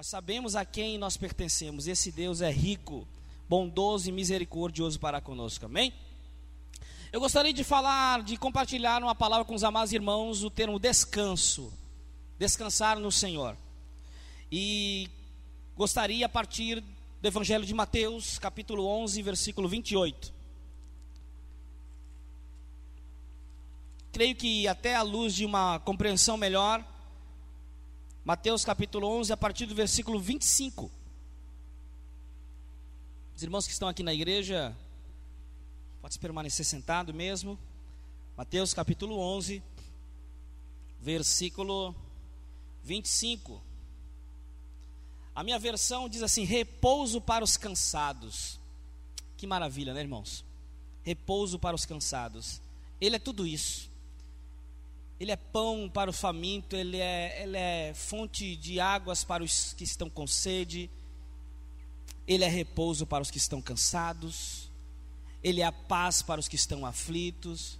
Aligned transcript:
Nós 0.00 0.06
sabemos 0.06 0.56
a 0.56 0.64
quem 0.64 0.96
nós 0.96 1.18
pertencemos. 1.18 1.86
Esse 1.86 2.10
Deus 2.10 2.40
é 2.40 2.50
rico, 2.50 3.06
bondoso 3.46 4.08
e 4.08 4.12
misericordioso 4.12 4.98
para 4.98 5.20
conosco. 5.20 5.66
Amém? 5.66 5.92
Eu 7.12 7.20
gostaria 7.20 7.52
de 7.52 7.62
falar, 7.62 8.22
de 8.22 8.38
compartilhar 8.38 9.02
uma 9.02 9.14
palavra 9.14 9.44
com 9.44 9.54
os 9.54 9.62
amados 9.62 9.92
irmãos, 9.92 10.42
o 10.42 10.48
termo 10.48 10.78
descanso. 10.78 11.70
Descansar 12.38 12.98
no 12.98 13.12
Senhor. 13.12 13.54
E 14.50 15.06
gostaria 15.76 16.24
a 16.24 16.30
partir 16.30 16.82
do 17.20 17.28
Evangelho 17.28 17.66
de 17.66 17.74
Mateus, 17.74 18.38
capítulo 18.38 18.86
11, 18.86 19.20
versículo 19.20 19.68
28. 19.68 20.32
Creio 24.12 24.34
que 24.34 24.66
até 24.66 24.94
à 24.94 25.02
luz 25.02 25.34
de 25.34 25.44
uma 25.44 25.78
compreensão 25.80 26.38
melhor, 26.38 26.82
Mateus 28.24 28.64
capítulo 28.64 29.06
11, 29.06 29.32
a 29.32 29.36
partir 29.36 29.66
do 29.66 29.74
versículo 29.74 30.20
25. 30.20 30.90
Os 33.34 33.42
irmãos 33.42 33.66
que 33.66 33.72
estão 33.72 33.88
aqui 33.88 34.02
na 34.02 34.12
igreja, 34.12 34.76
pode 36.02 36.18
permanecer 36.18 36.66
sentado 36.66 37.14
mesmo. 37.14 37.58
Mateus 38.36 38.74
capítulo 38.74 39.18
11, 39.18 39.62
versículo 41.00 41.94
25. 42.84 43.62
A 45.34 45.42
minha 45.42 45.58
versão 45.58 46.06
diz 46.06 46.22
assim: 46.22 46.44
repouso 46.44 47.20
para 47.20 47.42
os 47.42 47.56
cansados. 47.56 48.60
Que 49.38 49.46
maravilha, 49.46 49.94
né, 49.94 50.00
irmãos? 50.00 50.44
Repouso 51.02 51.58
para 51.58 51.74
os 51.74 51.86
cansados. 51.86 52.60
Ele 53.00 53.16
é 53.16 53.18
tudo 53.18 53.46
isso. 53.46 53.89
Ele 55.20 55.30
é 55.30 55.36
pão 55.36 55.90
para 55.92 56.08
o 56.08 56.12
faminto, 56.14 56.74
ele 56.74 56.96
é, 56.96 57.42
ele 57.42 57.56
é 57.56 57.92
fonte 57.94 58.56
de 58.56 58.80
águas 58.80 59.22
para 59.22 59.44
os 59.44 59.74
que 59.74 59.84
estão 59.84 60.08
com 60.08 60.26
sede, 60.26 60.90
ele 62.26 62.42
é 62.42 62.48
repouso 62.48 63.06
para 63.06 63.22
os 63.22 63.30
que 63.30 63.36
estão 63.36 63.60
cansados, 63.60 64.70
ele 65.44 65.60
é 65.60 65.64
a 65.64 65.72
paz 65.72 66.22
para 66.22 66.40
os 66.40 66.48
que 66.48 66.56
estão 66.56 66.86
aflitos, 66.86 67.78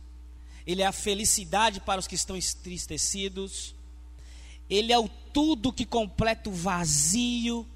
ele 0.66 0.83
é 0.83 0.86
a 0.86 0.92
felicidade 0.92 1.80
para 1.80 1.98
os 1.98 2.06
que 2.06 2.14
estão 2.14 2.36
entristecidos, 2.36 3.74
ele 4.68 4.92
é 4.92 4.98
o 4.98 5.08
tudo 5.08 5.72
que 5.72 5.86
completa 5.86 6.50
o 6.50 6.52
vazio. 6.52 7.66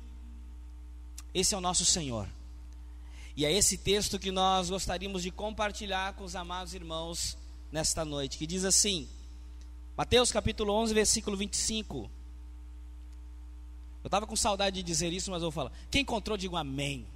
Esse 1.33 1.55
é 1.55 1.59
o 1.59 1.61
nosso 1.61 1.85
Senhor. 1.85 2.29
E 3.37 3.45
é 3.45 3.53
esse 3.53 3.77
texto 3.77 4.19
que 4.19 4.31
nós 4.31 4.71
gostaríamos 4.71 5.23
de 5.23 5.31
compartilhar 5.31 6.13
com 6.15 6.23
os 6.23 6.37
amados 6.37 6.73
irmãos 6.73 7.37
nesta 7.73 8.05
noite, 8.05 8.39
que 8.39 8.47
diz 8.47 8.65
assim: 8.65 9.09
Mateus 9.97 10.33
capítulo 10.33 10.73
11, 10.73 10.93
versículo 10.93 11.37
25. 11.37 12.11
Eu 14.03 14.09
estava 14.09 14.27
com 14.27 14.35
saudade 14.35 14.77
de 14.77 14.83
dizer 14.83 15.13
isso, 15.13 15.31
mas 15.31 15.41
eu 15.41 15.51
vou 15.51 15.53
falar. 15.53 15.73
Quem 15.89 16.03
encontrou, 16.03 16.37
diga 16.37 16.59
amém. 16.59 17.07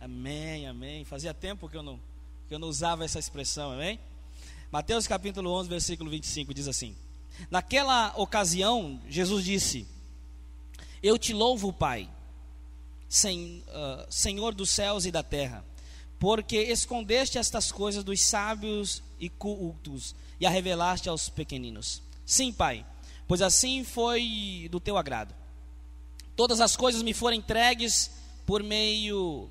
Amém, 0.00 0.66
amém. 0.66 1.04
Fazia 1.04 1.32
tempo 1.32 1.68
que 1.68 1.76
eu 1.76 1.82
não, 1.82 2.00
que 2.48 2.54
eu 2.54 2.58
não 2.58 2.66
usava 2.66 3.04
essa 3.04 3.20
expressão, 3.20 3.70
amém? 3.70 4.00
Mateus 4.70 5.06
capítulo 5.06 5.50
11, 5.52 5.68
versículo 5.68 6.10
25 6.10 6.52
diz 6.52 6.66
assim: 6.66 6.96
Naquela 7.48 8.12
ocasião, 8.16 9.00
Jesus 9.08 9.44
disse: 9.44 9.86
Eu 11.00 11.16
te 11.16 11.32
louvo, 11.32 11.72
Pai, 11.72 12.10
sen, 13.08 13.62
uh, 13.68 14.12
Senhor 14.12 14.54
dos 14.54 14.70
céus 14.70 15.06
e 15.06 15.12
da 15.12 15.22
terra, 15.22 15.64
porque 16.18 16.56
escondeste 16.56 17.38
estas 17.38 17.70
coisas 17.70 18.02
dos 18.02 18.20
sábios 18.20 19.04
e 19.20 19.28
cultos 19.28 20.16
e 20.40 20.46
a 20.46 20.50
revelaste 20.50 21.08
aos 21.08 21.28
pequeninos. 21.28 22.07
Sim, 22.28 22.52
Pai, 22.52 22.84
pois 23.26 23.40
assim 23.40 23.82
foi 23.82 24.68
do 24.70 24.78
teu 24.78 24.98
agrado. 24.98 25.34
Todas 26.36 26.60
as 26.60 26.76
coisas 26.76 27.02
me 27.02 27.14
foram 27.14 27.38
entregues 27.38 28.10
por 28.44 28.62
meio 28.62 29.48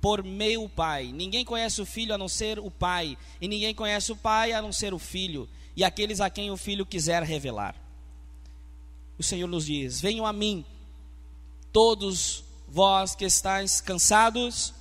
por 0.00 0.24
meu 0.24 0.66
Pai. 0.66 1.12
Ninguém 1.12 1.44
conhece 1.44 1.82
o 1.82 1.84
Filho 1.84 2.14
a 2.14 2.18
não 2.18 2.26
ser 2.26 2.58
o 2.58 2.70
Pai, 2.70 3.18
e 3.38 3.46
ninguém 3.46 3.74
conhece 3.74 4.12
o 4.12 4.16
Pai 4.16 4.54
a 4.54 4.62
não 4.62 4.72
ser 4.72 4.94
o 4.94 4.98
Filho, 4.98 5.46
e 5.76 5.84
aqueles 5.84 6.18
a 6.18 6.30
quem 6.30 6.50
o 6.50 6.56
Filho 6.56 6.86
quiser 6.86 7.22
revelar. 7.22 7.76
O 9.18 9.22
Senhor 9.22 9.46
nos 9.46 9.66
diz: 9.66 10.00
Venham 10.00 10.24
a 10.24 10.32
mim, 10.32 10.64
todos 11.70 12.44
vós 12.66 13.14
que 13.14 13.26
estáis 13.26 13.82
cansados, 13.82 14.72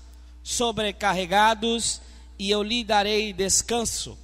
sobrecarregados, 0.41 1.99
e 2.39 2.49
eu 2.49 2.63
lhe 2.63 2.81
darei 2.81 3.33
descanso. 3.33 4.17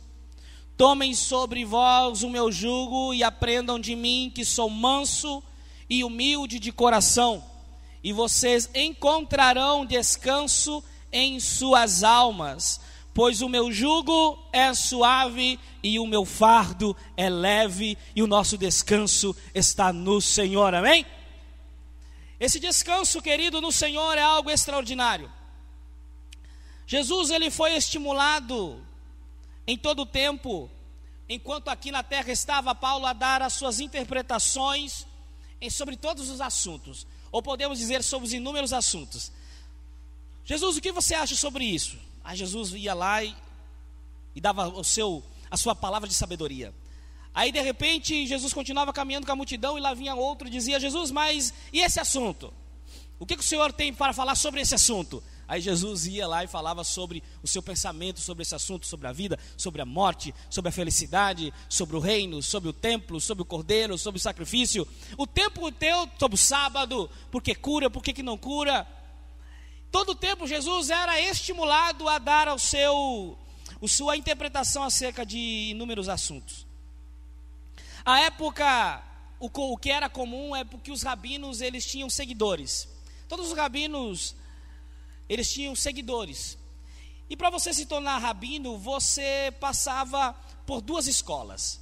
Tomem 0.82 1.14
sobre 1.14 1.64
vós 1.64 2.24
o 2.24 2.30
meu 2.32 2.52
jugo 2.52 3.14
e 3.14 3.24
aprendam 3.24 3.80
de 3.80 3.96
mim, 3.96 4.32
que 4.34 4.44
sou 4.44 4.68
manso 4.68 5.44
e 5.88 6.04
humilde 6.04 6.58
de 6.58 6.72
coração, 6.72 7.44
e 8.04 8.12
vocês 8.12 8.68
encontrarão 8.74 9.86
descanso 9.86 10.84
em 11.12 11.40
suas 11.40 12.04
almas, 12.04 12.82
pois 13.14 13.44
o 13.44 13.48
meu 13.48 13.72
jugo 13.72 14.40
é 14.52 14.74
suave 14.74 15.60
e 15.84 16.00
o 16.00 16.08
meu 16.08 16.26
fardo 16.26 16.98
é 17.16 17.30
leve, 17.30 17.96
e 18.16 18.24
o 18.24 18.28
nosso 18.28 18.58
descanso 18.58 19.36
está 19.54 19.94
no 19.94 20.20
Senhor, 20.20 20.74
amém? 20.74 21.06
Esse 22.40 22.60
descanso, 22.60 23.22
querido, 23.22 23.62
no 23.62 23.72
Senhor 23.72 24.18
é 24.18 24.24
algo 24.24 24.50
extraordinário. 24.50 25.32
Jesus 26.88 27.30
ele 27.30 27.52
foi 27.52 27.76
estimulado 27.76 28.82
em 29.66 29.78
todo 29.78 30.02
o 30.04 30.06
tempo, 30.06 30.70
enquanto 31.30 31.70
aqui 31.70 31.92
na 31.92 32.04
terra 32.04 32.32
estava 32.32 32.74
Paulo 32.74 33.06
a 33.06 33.14
dar 33.14 33.42
as 33.42 33.54
suas 33.54 33.80
interpretações 33.80 35.06
sobre 35.70 35.96
todos 35.96 36.30
os 36.30 36.42
assuntos, 36.42 37.06
ou 37.32 37.42
podemos 37.42 37.78
dizer 37.78 38.04
sobre 38.04 38.28
os 38.28 38.34
inúmeros 38.34 38.74
assuntos. 38.74 39.32
Jesus, 40.44 40.78
o 40.78 40.82
que 40.82 40.92
você 40.92 41.14
acha 41.14 41.36
sobre 41.36 41.64
isso? 41.64 41.98
Aí 42.24 42.36
Jesus 42.36 42.74
ia 42.74 42.94
lá 42.94 43.24
e, 43.24 43.36
e 44.36 44.42
dava 44.42 44.68
o 44.68 44.84
seu, 44.84 45.24
a 45.50 45.58
sua 45.58 45.76
palavra 45.76 46.08
de 46.08 46.16
sabedoria. 46.16 46.74
Aí 47.34 47.52
de 47.52 47.62
repente 47.62 48.26
Jesus 48.26 48.54
continuava 48.54 48.92
caminhando 48.92 49.26
com 49.26 49.32
a 49.32 49.36
multidão 49.36 49.78
e 49.78 49.82
lá 49.82 49.94
vinha 49.94 50.16
outro 50.16 50.48
e 50.48 50.52
dizia: 50.52 50.80
Jesus, 50.80 51.12
mas 51.12 51.54
e 51.72 51.80
esse 51.80 52.00
assunto? 52.00 52.54
O 53.20 53.26
que, 53.26 53.36
que 53.36 53.44
o 53.44 53.48
Senhor 53.48 53.72
tem 53.72 53.94
para 53.94 54.14
falar 54.14 54.36
sobre 54.36 54.62
esse 54.62 54.74
assunto? 54.74 55.24
Aí 55.52 55.60
Jesus 55.60 56.08
ia 56.08 56.26
lá 56.26 56.46
e 56.46 56.48
falava 56.48 56.82
sobre 56.82 57.22
o 57.44 57.48
seu 57.48 57.62
pensamento 57.62 58.22
sobre 58.22 58.42
esse 58.42 58.56
assunto, 58.56 58.88
sobre 58.88 59.06
a 59.06 59.12
vida, 59.12 59.38
sobre 59.58 59.82
a 59.82 59.86
morte, 59.86 60.34
sobre 60.50 60.70
a 60.70 60.72
felicidade, 60.72 61.54
sobre 61.68 61.98
o 61.98 62.00
reino, 62.00 62.42
sobre 62.42 62.70
o 62.70 62.74
templo, 62.74 63.20
sobre 63.20 63.42
o 63.42 63.46
cordeiro, 63.46 63.98
sobre 63.98 64.18
o 64.18 64.22
sacrifício. 64.22 64.88
O 65.18 65.28
tempo 65.28 65.70
teu 65.70 66.08
sobre 66.18 66.36
o 66.36 66.38
sábado, 66.38 67.10
porque 67.30 67.54
cura, 67.54 67.90
porque 67.90 68.14
que 68.14 68.24
não 68.24 68.38
cura. 68.38 68.88
Todo 69.92 70.14
o 70.14 70.16
tempo 70.16 70.48
Jesus 70.48 70.90
era 70.90 71.20
estimulado 71.20 72.08
a 72.08 72.18
dar 72.18 72.48
ao 72.48 72.58
seu 72.58 73.38
a 73.84 73.88
sua 73.90 74.16
interpretação 74.16 74.84
acerca 74.84 75.26
de 75.26 75.72
inúmeros 75.72 76.08
assuntos. 76.08 76.66
A 78.06 78.22
época, 78.22 79.04
o, 79.38 79.50
o 79.54 79.78
que 79.78 79.92
era 79.92 80.08
comum 80.08 80.56
é 80.56 80.64
porque 80.64 80.94
os 80.94 81.04
rabinos 81.04 81.60
eles 81.60 81.86
tinham 81.86 82.10
seguidores. 82.10 82.88
Todos 83.28 83.52
os 83.52 83.58
rabinos 83.58 84.40
eles 85.32 85.50
tinham 85.50 85.74
seguidores. 85.74 86.58
E 87.30 87.38
para 87.38 87.50
você 87.50 87.74
se 87.74 87.86
tornar 87.86 88.18
rabino, 88.18 88.78
você 88.78 89.54
passava 89.62 90.34
por 90.66 90.82
duas 90.82 91.08
escolas. 91.08 91.80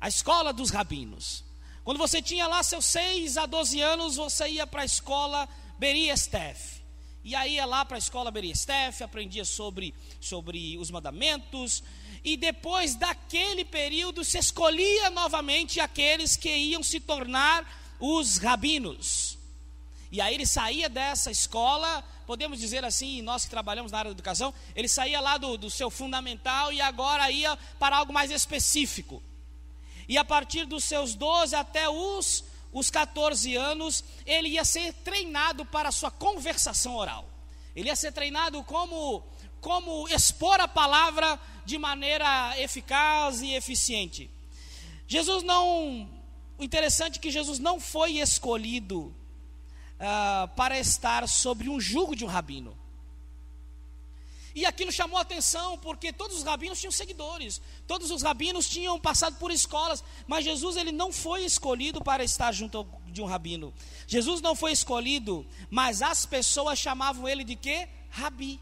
A 0.00 0.08
escola 0.08 0.54
dos 0.54 0.70
rabinos. 0.70 1.44
Quando 1.84 1.98
você 1.98 2.22
tinha 2.22 2.46
lá 2.46 2.62
seus 2.62 2.86
6 2.86 3.36
a 3.36 3.44
12 3.44 3.78
anos, 3.82 4.16
você 4.16 4.48
ia 4.48 4.66
para 4.66 4.80
a 4.80 4.86
escola 4.86 5.46
Beri 5.78 6.08
Estef. 6.08 6.80
E 7.22 7.34
aí 7.34 7.56
ia 7.56 7.66
lá 7.66 7.84
para 7.84 7.98
a 7.98 7.98
escola 7.98 8.30
Beri 8.30 8.50
Estef, 8.50 9.02
aprendia 9.02 9.44
sobre, 9.44 9.94
sobre 10.18 10.78
os 10.78 10.90
mandamentos. 10.90 11.84
E 12.24 12.38
depois 12.38 12.94
daquele 12.94 13.66
período, 13.66 14.24
se 14.24 14.38
escolhia 14.38 15.10
novamente 15.10 15.78
aqueles 15.78 16.36
que 16.36 16.48
iam 16.48 16.82
se 16.82 17.00
tornar 17.00 17.70
os 18.00 18.38
rabinos. 18.38 19.35
E 20.16 20.20
aí 20.20 20.34
ele 20.34 20.46
saía 20.46 20.88
dessa 20.88 21.30
escola 21.30 22.02
podemos 22.26 22.58
dizer 22.58 22.84
assim, 22.84 23.22
nós 23.22 23.44
que 23.44 23.50
trabalhamos 23.50 23.92
na 23.92 23.98
área 23.98 24.10
da 24.10 24.16
educação, 24.16 24.52
ele 24.74 24.88
saía 24.88 25.20
lá 25.20 25.38
do, 25.38 25.56
do 25.56 25.70
seu 25.70 25.90
fundamental 25.90 26.72
e 26.72 26.80
agora 26.80 27.30
ia 27.30 27.56
para 27.78 27.96
algo 27.98 28.12
mais 28.12 28.30
específico. 28.30 29.22
E 30.08 30.18
a 30.18 30.24
partir 30.24 30.64
dos 30.64 30.84
seus 30.84 31.14
12 31.14 31.54
até 31.54 31.88
os, 31.88 32.44
os 32.72 32.90
14 32.90 33.54
anos, 33.54 34.02
ele 34.24 34.48
ia 34.48 34.64
ser 34.64 34.92
treinado 34.92 35.64
para 35.64 35.90
a 35.90 35.92
sua 35.92 36.10
conversação 36.10 36.96
oral. 36.96 37.28
Ele 37.76 37.88
ia 37.88 37.96
ser 37.96 38.12
treinado 38.12 38.64
como, 38.64 39.22
como 39.60 40.08
expor 40.08 40.60
a 40.60 40.66
palavra 40.66 41.38
de 41.64 41.78
maneira 41.78 42.58
eficaz 42.58 43.40
e 43.40 43.54
eficiente. 43.54 44.28
Jesus 45.06 45.44
não. 45.44 46.10
O 46.58 46.64
interessante 46.64 47.18
é 47.18 47.22
que 47.22 47.30
Jesus 47.30 47.58
não 47.58 47.78
foi 47.78 48.18
escolhido 48.18 49.14
uh, 50.00 50.48
para 50.54 50.78
estar 50.78 51.28
sobre 51.28 51.68
um 51.68 51.80
jugo 51.80 52.14
de 52.14 52.24
um 52.24 52.28
rabino. 52.28 52.76
E 54.54 54.64
aquilo 54.64 54.90
chamou 54.90 55.18
atenção, 55.18 55.76
porque 55.76 56.10
todos 56.10 56.38
os 56.38 56.42
rabinos 56.42 56.80
tinham 56.80 56.90
seguidores, 56.90 57.60
todos 57.86 58.10
os 58.10 58.22
rabinos 58.22 58.66
tinham 58.66 58.98
passado 58.98 59.36
por 59.36 59.50
escolas, 59.50 60.02
mas 60.26 60.46
Jesus 60.46 60.76
ele 60.78 60.90
não 60.90 61.12
foi 61.12 61.44
escolhido 61.44 62.02
para 62.02 62.24
estar 62.24 62.52
junto 62.52 62.86
de 63.08 63.20
um 63.20 63.26
rabino. 63.26 63.74
Jesus 64.06 64.40
não 64.40 64.56
foi 64.56 64.72
escolhido, 64.72 65.46
mas 65.68 66.00
as 66.00 66.24
pessoas 66.24 66.78
chamavam 66.78 67.28
ele 67.28 67.44
de 67.44 67.54
quê? 67.54 67.86
Rabi. 68.08 68.58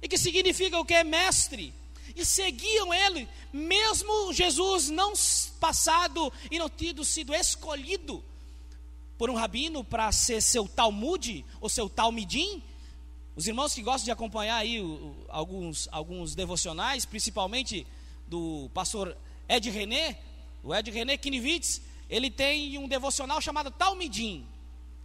E 0.00 0.08
que 0.08 0.16
significa 0.16 0.78
o 0.78 0.84
que? 0.84 1.04
Mestre. 1.04 1.74
E 2.14 2.24
seguiam 2.24 2.94
ele, 2.94 3.28
mesmo 3.52 4.32
Jesus 4.32 4.88
não 4.88 5.12
passado 5.60 6.32
e 6.50 6.58
não 6.58 6.70
tido 6.70 7.04
sido 7.04 7.34
escolhido 7.34 8.24
por 9.18 9.30
um 9.30 9.34
rabino 9.34 9.82
para 9.82 10.10
ser 10.12 10.40
seu 10.42 10.68
Talmud 10.68 11.44
ou 11.60 11.68
seu 11.68 11.88
Talmidim, 11.88 12.62
os 13.34 13.46
irmãos 13.46 13.74
que 13.74 13.82
gostam 13.82 14.06
de 14.06 14.10
acompanhar 14.10 14.56
aí 14.56 14.80
alguns, 15.28 15.88
alguns 15.92 16.34
devocionais, 16.34 17.04
principalmente 17.04 17.86
do 18.26 18.70
pastor 18.72 19.16
Ed 19.48 19.68
René, 19.70 20.18
o 20.62 20.74
Ed 20.74 20.90
René 20.90 21.16
Kinivitz, 21.16 21.82
ele 22.08 22.30
tem 22.30 22.78
um 22.78 22.88
devocional 22.88 23.40
chamado 23.40 23.70
Talmidim, 23.70 24.46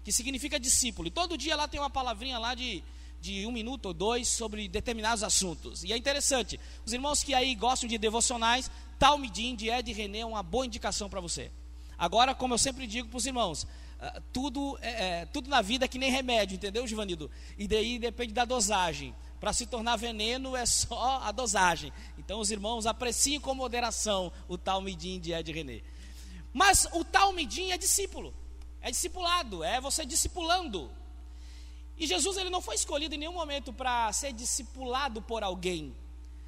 que 0.04 0.12
significa 0.12 0.60
discípulo. 0.60 1.08
E 1.08 1.12
todo 1.12 1.38
dia 1.38 1.56
lá 1.56 1.68
tem 1.68 1.80
uma 1.80 1.90
palavrinha 1.90 2.40
lá 2.40 2.56
de, 2.56 2.84
de 3.20 3.46
um 3.46 3.52
minuto 3.52 3.88
ou 3.88 3.94
dois 3.94 4.28
sobre 4.28 4.68
determinados 4.68 5.24
assuntos. 5.24 5.84
E 5.84 5.92
é 5.92 5.98
interessante, 5.98 6.60
os 6.86 6.94
irmãos 6.94 7.24
que 7.24 7.34
aí 7.34 7.54
gostam 7.54 7.90
de 7.90 7.98
devocionais, 7.98 8.72
Talmidim 8.98 9.56
de 9.56 9.70
Ed 9.70 9.92
René 9.92 10.20
é 10.20 10.26
uma 10.26 10.44
boa 10.44 10.66
indicação 10.66 11.10
para 11.10 11.20
você. 11.20 11.52
Agora, 11.98 12.34
como 12.34 12.54
eu 12.54 12.58
sempre 12.58 12.88
digo 12.88 13.10
para 13.10 13.18
os 13.18 13.26
irmãos, 13.26 13.68
tudo, 14.34 14.78
é, 14.82 15.22
é, 15.22 15.26
tudo 15.28 15.50
na 15.50 15.62
vida 15.62 15.86
é 15.86 15.88
que 15.88 16.00
nem 16.00 16.12
remédio, 16.12 16.56
entendeu, 16.56 16.88
Givanildo? 16.88 17.30
E 17.58 17.68
daí 17.68 18.00
depende 18.00 18.34
da 18.34 18.46
dosagem. 18.46 19.14
Para 19.40 19.54
se 19.54 19.66
tornar 19.66 19.96
veneno 19.96 20.56
é 20.56 20.66
só 20.66 21.22
a 21.24 21.32
dosagem. 21.32 21.92
Então 22.18 22.40
os 22.40 22.52
irmãos 22.52 22.86
apreciem 22.86 23.40
com 23.40 23.54
moderação 23.56 24.32
o 24.48 24.58
Talmidim 24.58 25.20
de 25.20 25.34
Ed 25.34 25.52
René. 25.52 25.82
Mas 26.54 26.88
o 26.94 27.04
Talmidim 27.04 27.72
é 27.72 27.78
discípulo, 27.78 28.34
é 28.82 28.92
discipulado, 28.92 29.64
é 29.64 29.80
você 29.80 30.06
discipulando. 30.06 30.92
E 31.98 32.06
Jesus 32.06 32.38
ele 32.38 32.50
não 32.50 32.62
foi 32.62 32.76
escolhido 32.76 33.16
em 33.16 33.18
nenhum 33.18 33.34
momento 33.34 33.72
para 33.72 34.12
ser 34.12 34.34
discipulado 34.34 35.22
por 35.22 35.44
alguém, 35.44 35.96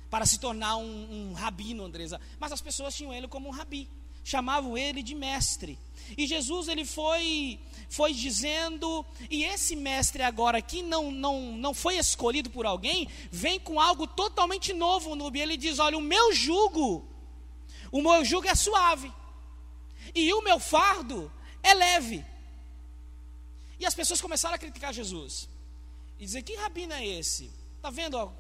para 0.09 0.25
se 0.25 0.39
tornar 0.39 0.77
um, 0.77 1.29
um 1.29 1.33
rabino, 1.33 1.85
Andresa. 1.85 2.19
Mas 2.39 2.51
as 2.51 2.61
pessoas 2.61 2.95
tinham 2.95 3.13
ele 3.13 3.27
como 3.27 3.47
um 3.47 3.51
rabi, 3.51 3.89
chamavam 4.23 4.77
ele 4.77 5.03
de 5.03 5.15
mestre. 5.15 5.77
E 6.17 6.25
Jesus 6.27 6.67
ele 6.67 6.85
foi 6.85 7.59
foi 7.93 8.11
dizendo, 8.11 9.05
e 9.29 9.43
esse 9.43 9.75
mestre 9.75 10.23
agora 10.23 10.59
que 10.59 10.81
não, 10.81 11.11
não, 11.11 11.51
não 11.55 11.75
foi 11.75 11.97
escolhido 11.97 12.49
por 12.49 12.65
alguém, 12.65 13.07
vem 13.31 13.59
com 13.59 13.79
algo 13.79 14.07
totalmente 14.07 14.73
novo 14.73 15.15
no 15.15 15.33
Ele 15.35 15.55
diz: 15.55 15.77
Olha, 15.77 15.95
o 15.95 16.01
meu 16.01 16.33
jugo, 16.33 17.07
o 17.91 18.01
meu 18.01 18.25
jugo 18.25 18.47
é 18.47 18.55
suave, 18.55 19.13
e 20.15 20.33
o 20.33 20.41
meu 20.41 20.59
fardo 20.59 21.31
é 21.61 21.73
leve. 21.75 22.25
E 23.79 23.85
as 23.85 23.93
pessoas 23.93 24.19
começaram 24.19 24.55
a 24.55 24.57
criticar 24.57 24.91
Jesus. 24.91 25.47
E 26.19 26.25
dizer: 26.25 26.41
Que 26.41 26.55
rabino 26.55 26.93
é 26.93 27.05
esse? 27.05 27.51
Está 27.77 27.91
vendo? 27.91 28.17
Ó, 28.17 28.31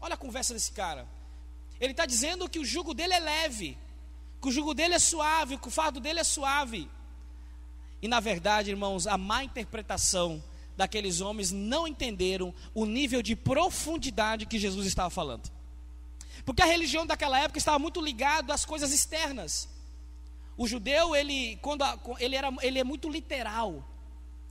olha 0.00 0.14
a 0.14 0.18
conversa 0.18 0.54
desse 0.54 0.72
cara. 0.72 1.06
Ele 1.78 1.90
está 1.90 2.06
dizendo 2.06 2.48
que 2.48 2.58
o 2.58 2.64
jugo 2.64 2.94
dele 2.94 3.12
é 3.12 3.20
leve, 3.20 3.76
que 4.40 4.48
o 4.48 4.52
jugo 4.52 4.74
dele 4.74 4.94
é 4.94 4.98
suave, 4.98 5.56
que 5.58 5.68
o 5.68 5.70
fardo 5.70 6.00
dele 6.00 6.20
é 6.20 6.24
suave. 6.24 6.88
E 8.00 8.08
na 8.08 8.20
verdade, 8.20 8.70
irmãos, 8.70 9.06
a 9.06 9.16
má 9.16 9.42
interpretação 9.42 10.42
daqueles 10.76 11.20
homens 11.20 11.50
não 11.50 11.88
entenderam 11.88 12.54
o 12.74 12.84
nível 12.84 13.22
de 13.22 13.34
profundidade 13.34 14.46
que 14.46 14.58
Jesus 14.58 14.86
estava 14.86 15.10
falando. 15.10 15.50
Porque 16.44 16.62
a 16.62 16.66
religião 16.66 17.06
daquela 17.06 17.40
época 17.40 17.58
estava 17.58 17.78
muito 17.78 18.00
ligada 18.00 18.52
às 18.52 18.64
coisas 18.64 18.92
externas. 18.92 19.68
O 20.56 20.66
judeu, 20.66 21.16
ele, 21.16 21.58
quando 21.62 21.82
a, 21.82 21.98
ele, 22.18 22.36
era, 22.36 22.52
ele 22.62 22.78
é 22.78 22.84
muito 22.84 23.08
literal. 23.08 23.84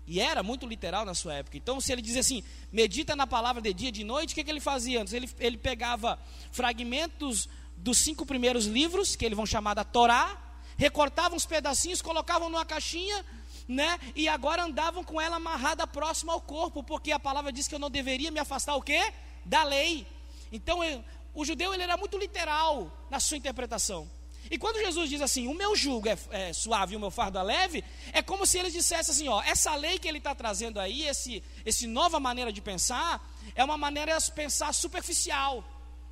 E 0.07 0.19
era 0.19 0.43
muito 0.43 0.67
literal 0.67 1.03
na 1.03 1.15
sua 1.15 1.35
época. 1.35 1.57
Então, 1.57 1.81
se 1.81 1.91
ele 1.91 2.01
dizia 2.01 2.21
assim, 2.21 2.43
medita 2.71 3.15
na 3.15 3.25
palavra 3.25 3.61
de 3.61 3.73
dia 3.73 3.89
e 3.89 3.91
de 3.91 4.03
noite, 4.03 4.33
o 4.33 4.35
que, 4.35 4.43
que 4.43 4.51
ele 4.51 4.59
fazia 4.59 5.01
antes? 5.01 5.13
Ele, 5.13 5.29
ele 5.39 5.57
pegava 5.57 6.19
fragmentos 6.51 7.49
dos 7.77 7.97
cinco 7.97 8.25
primeiros 8.25 8.65
livros, 8.65 9.15
que 9.15 9.25
eles 9.25 9.35
vão 9.35 9.45
chamar 9.45 9.73
da 9.73 9.83
Torá, 9.83 10.37
recortavam 10.77 11.37
uns 11.37 11.45
pedacinhos, 11.45 12.01
colocavam 12.01 12.49
numa 12.49 12.65
caixinha, 12.65 13.25
né? 13.67 13.99
E 14.15 14.27
agora 14.27 14.63
andavam 14.63 15.03
com 15.03 15.19
ela 15.19 15.37
amarrada 15.37 15.87
próxima 15.87 16.33
ao 16.33 16.41
corpo, 16.41 16.83
porque 16.83 17.11
a 17.11 17.19
palavra 17.19 17.51
diz 17.51 17.67
que 17.67 17.75
eu 17.75 17.79
não 17.79 17.89
deveria 17.89 18.31
me 18.31 18.39
afastar 18.39 18.75
o 18.75 18.81
quê? 18.81 19.13
Da 19.45 19.63
lei. 19.63 20.05
Então, 20.51 20.83
eu, 20.83 21.03
o 21.33 21.43
judeu 21.43 21.73
ele 21.73 21.83
era 21.83 21.97
muito 21.97 22.17
literal 22.17 22.91
na 23.09 23.19
sua 23.19 23.37
interpretação. 23.37 24.09
E 24.49 24.57
quando 24.57 24.79
Jesus 24.79 25.09
diz 25.09 25.21
assim, 25.21 25.47
o 25.47 25.55
meu 25.55 25.75
jugo 25.75 26.07
é, 26.07 26.17
é 26.29 26.53
suave 26.53 26.93
e 26.93 26.97
o 26.97 26.99
meu 26.99 27.09
fardo 27.09 27.39
é 27.39 27.43
leve, 27.43 27.83
é 28.13 28.21
como 28.21 28.45
se 28.45 28.59
ele 28.59 28.69
dissesse 28.69 29.09
assim, 29.09 29.27
ó, 29.27 29.41
essa 29.41 29.73
lei 29.75 29.97
que 29.97 30.07
ele 30.07 30.19
está 30.19 30.35
trazendo 30.35 30.79
aí, 30.79 31.07
esse, 31.07 31.43
esse 31.65 31.87
nova 31.87 32.19
maneira 32.19 32.53
de 32.53 32.61
pensar, 32.61 33.27
é 33.55 33.63
uma 33.63 33.77
maneira 33.77 34.17
de 34.19 34.31
pensar 34.31 34.71
superficial, 34.73 35.63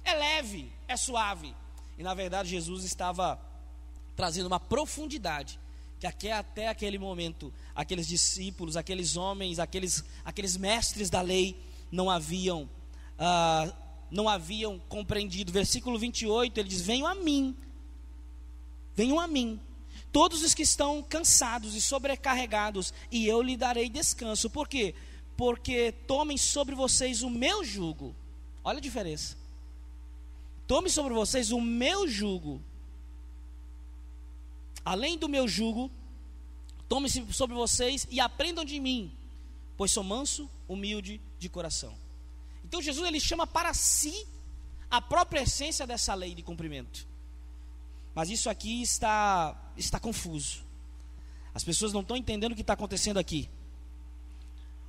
é 0.03 0.15
leve, 0.15 0.71
é 0.93 0.97
suave. 0.97 1.55
E 1.97 2.03
na 2.03 2.13
verdade 2.13 2.49
Jesus 2.49 2.83
estava 2.83 3.39
trazendo 4.15 4.47
uma 4.47 4.59
profundidade 4.59 5.59
que 5.99 6.29
até 6.29 6.67
aquele 6.67 6.97
momento 6.97 7.53
aqueles 7.73 8.07
discípulos, 8.07 8.75
aqueles 8.75 9.15
homens, 9.15 9.57
aqueles, 9.57 10.03
aqueles 10.25 10.57
mestres 10.57 11.09
da 11.09 11.21
lei 11.21 11.57
não 11.89 12.09
haviam 12.09 12.69
ah, 13.17 13.71
não 14.11 14.29
haviam 14.29 14.79
compreendido. 14.87 15.51
Versículo 15.51 15.97
28, 15.97 16.59
ele 16.59 16.69
diz: 16.69 16.81
Venham 16.81 17.07
a 17.07 17.15
mim, 17.15 17.55
venham 18.95 19.19
a 19.19 19.27
mim, 19.27 19.59
todos 20.11 20.43
os 20.43 20.53
que 20.53 20.61
estão 20.61 21.01
cansados 21.01 21.75
e 21.75 21.81
sobrecarregados, 21.81 22.93
e 23.11 23.27
eu 23.27 23.41
lhe 23.41 23.57
darei 23.57 23.89
descanso. 23.89 24.49
Por 24.49 24.67
quê? 24.67 24.93
Porque 25.35 25.91
tomem 26.05 26.37
sobre 26.37 26.75
vocês 26.75 27.23
o 27.23 27.29
meu 27.29 27.63
jugo. 27.63 28.15
Olha 28.63 28.77
a 28.77 28.81
diferença. 28.81 29.35
Tome 30.67 30.89
sobre 30.89 31.13
vocês 31.13 31.51
o 31.51 31.59
meu 31.59 32.07
jugo 32.07 32.61
Além 34.85 35.17
do 35.17 35.29
meu 35.29 35.47
jugo, 35.47 35.89
tome 36.89 37.09
sobre 37.09 37.55
vocês 37.55 38.05
e 38.09 38.19
aprendam 38.19 38.65
de 38.65 38.79
mim, 38.79 39.11
pois 39.77 39.91
sou 39.91 40.03
manso, 40.03 40.49
humilde 40.67 41.21
de 41.39 41.47
coração. 41.47 41.95
Então 42.65 42.81
Jesus 42.81 43.07
ele 43.07 43.19
chama 43.19 43.47
para 43.47 43.73
si 43.73 44.27
a 44.91 45.01
própria 45.01 45.41
essência 45.41 45.87
dessa 45.87 46.13
lei 46.13 46.35
de 46.35 46.43
cumprimento. 46.43 47.07
Mas 48.13 48.29
isso 48.29 48.49
aqui 48.49 48.81
está 48.81 49.57
está 49.77 49.99
confuso. 49.99 50.63
As 51.53 51.63
pessoas 51.63 51.93
não 51.93 52.01
estão 52.01 52.17
entendendo 52.17 52.51
o 52.51 52.55
que 52.55 52.61
está 52.61 52.73
acontecendo 52.73 53.17
aqui. 53.17 53.49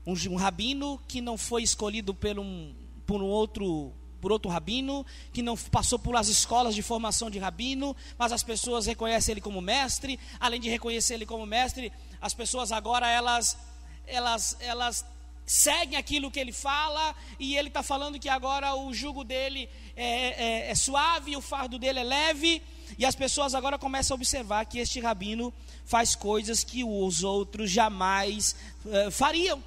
Um, 0.07 0.15
um, 0.31 0.37
rabino 0.37 1.01
que 1.07 1.21
não 1.21 1.39
foi 1.39 1.63
escolhido 1.63 2.15
por 2.15 2.39
um, 2.39 2.75
por 3.07 3.23
um 3.23 3.27
outro 3.27 3.93
por 4.25 4.33
outro 4.33 4.51
rabino, 4.51 5.05
que 5.35 5.43
não 5.43 5.55
passou 5.55 5.99
por 5.99 6.17
as 6.17 6.29
escolas 6.29 6.75
de 6.75 6.81
formação 6.81 7.29
de 7.29 7.39
rabino, 7.39 7.95
mas 8.17 8.33
as 8.33 8.43
pessoas 8.43 8.87
reconhecem 8.87 9.35
ele 9.35 9.41
como 9.43 9.61
mestre. 9.61 10.19
Além 10.41 10.59
de 10.59 10.71
reconhecer 10.71 11.13
ele 11.13 11.27
como 11.27 11.45
mestre, 11.45 11.93
as 12.23 12.33
pessoas 12.33 12.73
agora 12.73 13.07
elas 13.07 13.59
elas 14.07 14.57
elas 14.61 15.05
seguem 15.45 15.99
aquilo 15.99 16.31
que 16.31 16.41
ele 16.41 16.53
fala 16.53 17.15
e 17.39 17.55
ele 17.55 17.69
está 17.69 17.83
falando 17.83 18.19
que 18.19 18.31
agora 18.31 18.75
o 18.75 18.95
jugo 18.95 19.25
dele 19.25 19.69
é, 19.95 20.69
é, 20.69 20.71
é 20.71 20.75
suave, 20.75 21.37
o 21.37 21.43
fardo 21.43 21.79
dele 21.79 21.99
é 21.99 22.05
leve. 22.05 22.63
E 22.97 23.05
as 23.05 23.15
pessoas 23.15 23.55
agora 23.55 23.79
começam 23.79 24.15
a 24.15 24.17
observar 24.17 24.65
que 24.65 24.79
este 24.79 25.01
rabino 25.01 25.53
faz 25.85 26.15
coisas 26.15 26.65
que 26.65 26.83
os 26.83 27.23
outros 27.23 27.71
jamais 27.71 28.57
uh, 28.87 29.11
fariam. 29.11 29.63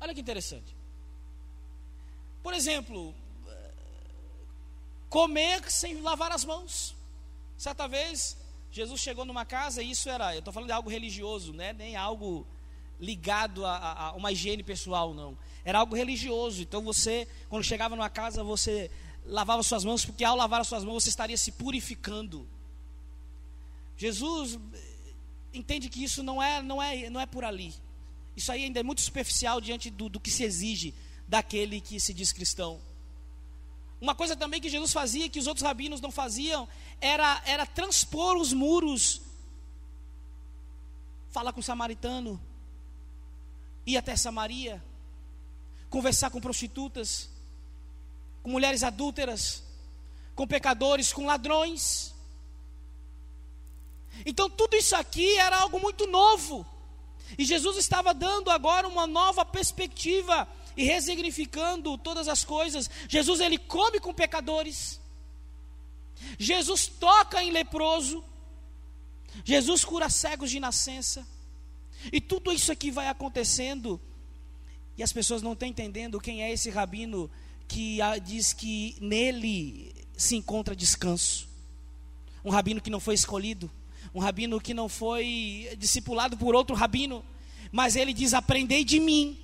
Olha 0.00 0.14
que 0.14 0.20
interessante. 0.20 0.73
Por 2.44 2.52
exemplo, 2.52 3.14
comer 5.08 5.64
sem 5.70 6.02
lavar 6.02 6.30
as 6.30 6.44
mãos. 6.44 6.94
Certa 7.56 7.88
vez, 7.88 8.36
Jesus 8.70 9.00
chegou 9.00 9.24
numa 9.24 9.46
casa 9.46 9.82
e 9.82 9.90
isso 9.90 10.10
era, 10.10 10.34
eu 10.34 10.40
estou 10.40 10.52
falando 10.52 10.68
de 10.68 10.74
algo 10.74 10.90
religioso, 10.90 11.54
né? 11.54 11.72
nem 11.72 11.96
algo 11.96 12.46
ligado 13.00 13.64
a, 13.64 14.08
a, 14.08 14.12
uma 14.12 14.30
higiene 14.30 14.62
pessoal, 14.62 15.14
não. 15.14 15.38
Era 15.64 15.78
algo 15.78 15.96
religioso. 15.96 16.60
Então 16.60 16.82
você, 16.82 17.26
quando 17.48 17.64
chegava 17.64 17.96
numa 17.96 18.10
casa, 18.10 18.44
você 18.44 18.90
lavava 19.24 19.62
suas 19.62 19.82
mãos, 19.82 20.04
porque 20.04 20.22
ao 20.22 20.36
lavar 20.36 20.60
as 20.60 20.68
suas 20.68 20.84
mãos 20.84 21.02
você 21.02 21.08
estaria 21.08 21.38
se 21.38 21.50
purificando. 21.50 22.46
Jesus 23.96 24.58
entende 25.50 25.88
que 25.88 26.04
isso 26.04 26.22
não 26.22 26.42
é, 26.42 26.60
não 26.60 26.82
é, 26.82 27.08
não 27.08 27.22
é 27.22 27.24
por 27.24 27.42
ali. 27.42 27.72
Isso 28.36 28.52
aí 28.52 28.64
ainda 28.64 28.80
é 28.80 28.82
muito 28.82 29.00
superficial 29.00 29.62
diante 29.62 29.88
do, 29.88 30.10
do 30.10 30.20
que 30.20 30.30
se 30.30 30.44
exige 30.44 30.92
daquele 31.26 31.80
que 31.80 31.98
se 31.98 32.12
diz 32.12 32.32
cristão. 32.32 32.80
Uma 34.00 34.14
coisa 34.14 34.36
também 34.36 34.60
que 34.60 34.68
Jesus 34.68 34.92
fazia, 34.92 35.28
que 35.28 35.38
os 35.38 35.46
outros 35.46 35.64
rabinos 35.64 36.00
não 36.00 36.10
faziam, 36.10 36.68
era, 37.00 37.42
era 37.46 37.64
transpor 37.64 38.36
os 38.36 38.52
muros. 38.52 39.22
Falar 41.30 41.52
com 41.52 41.60
o 41.60 41.62
samaritano, 41.62 42.40
ir 43.86 43.96
até 43.96 44.16
Samaria, 44.16 44.82
conversar 45.90 46.30
com 46.30 46.40
prostitutas, 46.40 47.28
com 48.42 48.50
mulheres 48.50 48.82
adúlteras, 48.82 49.62
com 50.34 50.46
pecadores, 50.46 51.12
com 51.12 51.26
ladrões. 51.26 52.14
Então 54.24 54.48
tudo 54.48 54.76
isso 54.76 54.94
aqui 54.94 55.36
era 55.38 55.58
algo 55.58 55.80
muito 55.80 56.06
novo. 56.06 56.66
E 57.38 57.44
Jesus 57.44 57.76
estava 57.78 58.12
dando 58.12 58.50
agora 58.50 58.86
uma 58.86 59.06
nova 59.06 59.44
perspectiva 59.44 60.46
e 60.76 60.84
resignificando 60.84 61.96
todas 61.98 62.28
as 62.28 62.44
coisas. 62.44 62.90
Jesus 63.08 63.40
ele 63.40 63.58
come 63.58 64.00
com 64.00 64.12
pecadores. 64.12 65.00
Jesus 66.38 66.86
toca 66.86 67.42
em 67.42 67.50
leproso. 67.50 68.24
Jesus 69.44 69.84
cura 69.84 70.08
cegos 70.08 70.50
de 70.50 70.60
nascença. 70.60 71.26
E 72.12 72.20
tudo 72.20 72.52
isso 72.52 72.70
aqui 72.70 72.90
vai 72.90 73.08
acontecendo. 73.08 74.00
E 74.96 75.02
as 75.02 75.12
pessoas 75.12 75.42
não 75.42 75.54
estão 75.54 75.68
entendendo 75.68 76.20
quem 76.20 76.42
é 76.42 76.52
esse 76.52 76.70
rabino 76.70 77.30
que 77.66 77.98
diz 78.24 78.52
que 78.52 78.96
nele 79.00 79.92
se 80.16 80.36
encontra 80.36 80.76
descanso. 80.76 81.48
Um 82.44 82.50
rabino 82.50 82.80
que 82.80 82.90
não 82.90 83.00
foi 83.00 83.14
escolhido, 83.14 83.70
um 84.14 84.20
rabino 84.20 84.60
que 84.60 84.74
não 84.74 84.88
foi 84.88 85.74
discipulado 85.78 86.36
por 86.36 86.54
outro 86.54 86.76
rabino, 86.76 87.24
mas 87.72 87.96
ele 87.96 88.12
diz: 88.12 88.34
Aprendei 88.34 88.84
de 88.84 89.00
mim. 89.00 89.38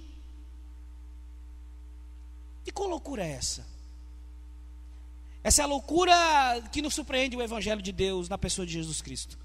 E 2.66 2.72
qual 2.72 2.88
loucura 2.88 3.24
é 3.24 3.30
essa? 3.32 3.66
Essa 5.42 5.62
é 5.62 5.64
a 5.64 5.68
loucura 5.68 6.14
que 6.70 6.82
nos 6.82 6.94
surpreende 6.94 7.36
o 7.36 7.42
Evangelho 7.42 7.80
de 7.80 7.92
Deus 7.92 8.28
na 8.28 8.36
pessoa 8.36 8.66
de 8.66 8.74
Jesus 8.74 9.00
Cristo. 9.00 9.38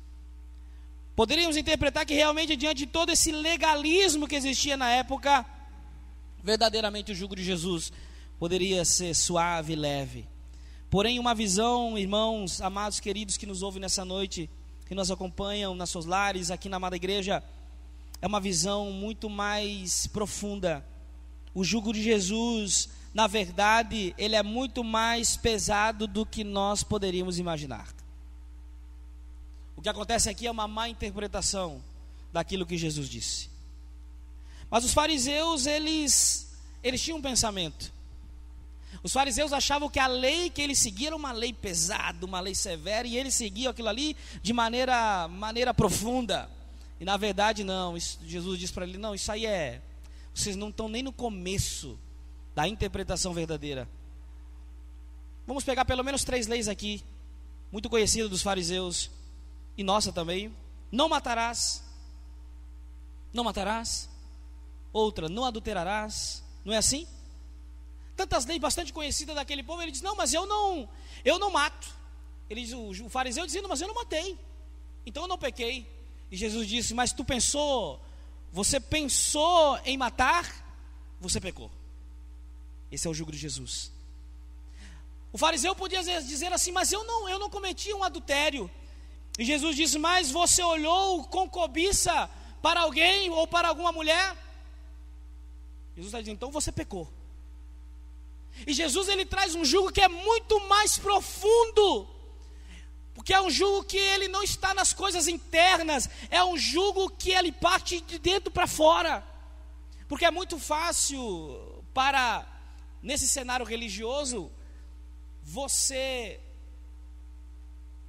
Poderíamos 1.15 1.55
interpretar 1.55 2.05
que 2.05 2.13
realmente, 2.13 2.57
diante 2.57 2.79
de 2.79 2.87
todo 2.87 3.09
esse 3.11 3.31
legalismo 3.31 4.27
que 4.27 4.35
existia 4.35 4.75
na 4.75 4.89
época, 4.89 5.45
verdadeiramente 6.43 7.13
o 7.13 7.15
jugo 7.15 7.35
de 7.35 7.43
Jesus 7.43 7.93
poderia 8.37 8.83
ser 8.83 9.15
suave 9.15 9.73
e 9.73 9.75
leve. 9.77 10.27
Porém, 10.89 11.17
uma 11.17 11.33
visão, 11.33 11.97
irmãos, 11.97 12.59
amados, 12.61 12.99
queridos 12.99 13.37
que 13.37 13.45
nos 13.45 13.63
ouvem 13.63 13.81
nessa 13.81 14.03
noite, 14.03 14.49
que 14.85 14.93
nos 14.93 15.09
acompanham 15.09 15.73
nas 15.73 15.89
suas 15.89 16.05
lares, 16.05 16.51
aqui 16.51 16.67
na 16.67 16.77
amada 16.77 16.97
igreja, 16.97 17.41
é 18.21 18.27
uma 18.27 18.41
visão 18.41 18.91
muito 18.91 19.29
mais 19.29 20.07
profunda. 20.07 20.85
O 21.53 21.63
jugo 21.63 21.93
de 21.93 22.03
Jesus, 22.03 22.89
na 23.15 23.27
verdade, 23.27 24.13
ele 24.17 24.35
é 24.35 24.43
muito 24.43 24.83
mais 24.83 25.37
pesado 25.37 26.05
do 26.05 26.25
que 26.25 26.43
nós 26.43 26.83
poderíamos 26.83 27.39
imaginar. 27.39 27.87
O 29.73 29.81
que 29.81 29.87
acontece 29.87 30.29
aqui 30.29 30.45
é 30.45 30.51
uma 30.51 30.67
má 30.67 30.89
interpretação 30.89 31.81
daquilo 32.33 32.65
que 32.65 32.77
Jesus 32.77 33.07
disse. 33.07 33.49
Mas 34.69 34.83
os 34.83 34.93
fariseus, 34.93 35.65
eles, 35.65 36.57
eles 36.83 37.01
tinham 37.01 37.19
um 37.19 37.21
pensamento. 37.21 37.89
Os 39.01 39.13
fariseus 39.13 39.53
achavam 39.53 39.89
que 39.89 39.99
a 39.99 40.07
lei 40.07 40.49
que 40.49 40.61
eles 40.61 40.77
seguiam 40.77 41.07
era 41.07 41.15
uma 41.15 41.31
lei 41.31 41.53
pesada, 41.53 42.25
uma 42.25 42.41
lei 42.41 42.53
severa, 42.53 43.07
e 43.07 43.15
eles 43.15 43.33
seguiam 43.33 43.71
aquilo 43.71 43.87
ali 43.87 44.17
de 44.41 44.51
maneira, 44.51 45.29
maneira 45.29 45.73
profunda. 45.73 46.49
E 46.99 47.05
na 47.05 47.15
verdade, 47.15 47.63
não. 47.63 47.95
Isso, 47.95 48.19
Jesus 48.25 48.59
disse 48.59 48.73
para 48.73 48.85
ele: 48.85 48.97
não, 48.97 49.15
isso 49.15 49.31
aí 49.31 49.45
é. 49.45 49.81
Vocês 50.33 50.57
não 50.57 50.67
estão 50.67 50.89
nem 50.89 51.01
no 51.01 51.13
começo 51.13 51.97
da 52.55 52.67
interpretação 52.67 53.33
verdadeira. 53.33 53.87
Vamos 55.45 55.63
pegar 55.63 55.83
pelo 55.83 56.03
menos 56.03 56.23
três 56.23 56.47
leis 56.47 56.67
aqui, 56.69 57.03
muito 57.71 57.89
conhecidas 57.89 58.29
dos 58.29 58.41
fariseus 58.41 59.11
e 59.77 59.83
nossa 59.83 60.11
também. 60.11 60.55
Não 60.91 61.09
matarás. 61.09 61.83
Não 63.33 63.43
matarás. 63.43 64.09
Outra, 64.93 65.27
não 65.27 65.43
adulterarás. 65.43 66.41
Não 66.63 66.73
é 66.73 66.77
assim? 66.77 67.05
Tantas 68.15 68.45
leis 68.45 68.61
bastante 68.61 68.93
conhecidas 68.93 69.35
daquele 69.35 69.61
povo, 69.61 69.81
ele 69.81 69.91
diz: 69.91 70.01
"Não, 70.01 70.15
mas 70.15 70.33
eu 70.33 70.47
não, 70.47 70.87
eu 71.25 71.37
não 71.37 71.51
mato". 71.51 71.93
Ele 72.49 72.61
diz, 72.61 72.71
o, 72.71 73.05
o 73.05 73.09
fariseu 73.09 73.45
dizendo: 73.45 73.67
"Mas 73.67 73.81
eu 73.81 73.87
não 73.89 73.95
matei. 73.95 74.39
Então 75.05 75.23
eu 75.23 75.27
não 75.27 75.37
pequei". 75.37 75.85
E 76.31 76.37
Jesus 76.37 76.67
disse: 76.67 76.93
"Mas 76.93 77.11
tu 77.11 77.25
pensou, 77.25 78.01
você 78.53 78.79
pensou 78.79 79.77
em 79.83 79.97
matar, 79.97 80.65
você 81.19 81.41
pecou". 81.41 81.69
Esse 82.95 83.07
é 83.07 83.09
o 83.09 83.13
jugo 83.13 83.31
de 83.31 83.37
Jesus. 83.37 83.91
O 85.33 85.37
fariseu 85.37 85.75
podia 85.75 86.01
dizer 86.33 86.51
assim: 86.53 86.71
"Mas 86.71 86.91
eu 86.91 87.03
não, 87.03 87.29
eu 87.33 87.37
não 87.37 87.49
cometi 87.49 87.93
um 87.93 88.03
adultério". 88.03 88.71
E 89.37 89.43
Jesus 89.43 89.75
disse: 89.75 89.97
Mas 89.99 90.31
você 90.31 90.63
olhou 90.63 91.23
com 91.25 91.49
cobiça 91.49 92.29
para 92.61 92.81
alguém 92.81 93.29
ou 93.29 93.45
para 93.45 93.67
alguma 93.67 93.91
mulher? 93.91 94.27
Jesus 95.95 96.07
está 96.07 96.19
dizendo: 96.19 96.37
Então 96.37 96.51
você 96.51 96.71
pecou. 96.71 97.11
E 98.65 98.73
Jesus 98.73 99.09
ele 99.09 99.25
traz 99.25 99.53
um 99.53 99.65
jugo 99.65 99.91
que 99.91 99.99
é 99.99 100.07
muito 100.07 100.59
mais 100.69 100.97
profundo, 100.97 102.07
porque 103.13 103.33
é 103.33 103.41
um 103.41 103.49
jugo 103.49 103.83
que 103.83 103.97
ele 103.97 104.29
não 104.29 104.41
está 104.41 104.73
nas 104.73 104.93
coisas 104.93 105.27
internas, 105.27 106.09
é 106.29 106.41
um 106.43 106.57
jugo 106.57 107.09
que 107.09 107.31
ele 107.31 107.51
parte 107.51 107.99
de 107.99 108.17
dentro 108.17 108.49
para 108.49 108.67
fora. 108.67 109.21
Porque 110.07 110.23
é 110.23 110.31
muito 110.31 110.57
fácil 110.57 111.83
para, 111.93 112.45
nesse 113.05 113.27
cenário 113.27 113.63
religioso, 113.63 114.51
você 115.43 116.41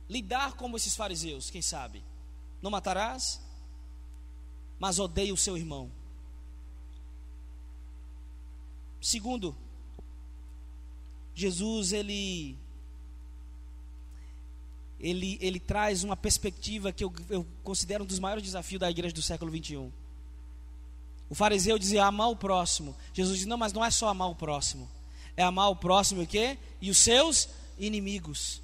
lidar 0.09 0.55
como 0.55 0.75
esses 0.79 0.97
fariseus, 0.97 1.51
quem 1.51 1.61
sabe? 1.61 2.03
Não 2.63 2.71
matarás, 2.71 3.39
mas 4.79 4.99
odeia 4.99 5.35
o 5.35 5.37
seu 5.37 5.55
irmão. 5.55 5.93
Segundo, 8.99 9.55
Jesus 11.35 11.93
ele 11.93 12.59
ele, 14.99 15.37
ele 15.43 15.61
traz 15.61 16.05
uma 16.05 16.17
perspectiva 16.17 16.91
que 16.91 17.05
eu, 17.05 17.13
eu 17.29 17.47
considero 17.63 18.03
um 18.03 18.07
dos 18.07 18.19
maiores 18.19 18.43
desafios 18.43 18.81
da 18.81 18.91
igreja 18.91 19.15
do 19.15 19.21
século 19.21 19.51
21. 19.51 19.93
O 21.29 21.35
fariseu 21.35 21.79
dizia 21.79 22.05
amar 22.05 22.31
o 22.31 22.37
próximo. 22.37 22.97
Jesus 23.13 23.39
diz: 23.39 23.47
não, 23.47 23.57
mas 23.57 23.73
não 23.73 23.85
é 23.85 23.91
só 23.91 24.09
amar 24.09 24.31
o 24.31 24.35
próximo. 24.35 24.89
É 25.37 25.43
amar 25.43 25.69
o 25.69 25.77
próximo 25.77 26.23
o 26.23 26.27
quê? 26.27 26.59
E 26.81 26.91
os 26.91 26.99
seus 26.99 27.49
inimigos. 27.79 28.63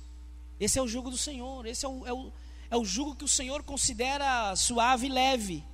Esse 0.58 0.78
é 0.78 0.82
o 0.82 0.88
jugo 0.88 1.10
do 1.10 1.18
Senhor, 1.18 1.66
esse 1.66 1.84
é 1.84 1.88
o, 1.88 2.06
é 2.06 2.12
o, 2.12 2.32
é 2.70 2.76
o 2.76 2.84
jugo 2.84 3.16
que 3.16 3.24
o 3.24 3.28
Senhor 3.28 3.62
considera 3.62 4.54
suave 4.54 5.06
e 5.06 5.10
leve. 5.10 5.64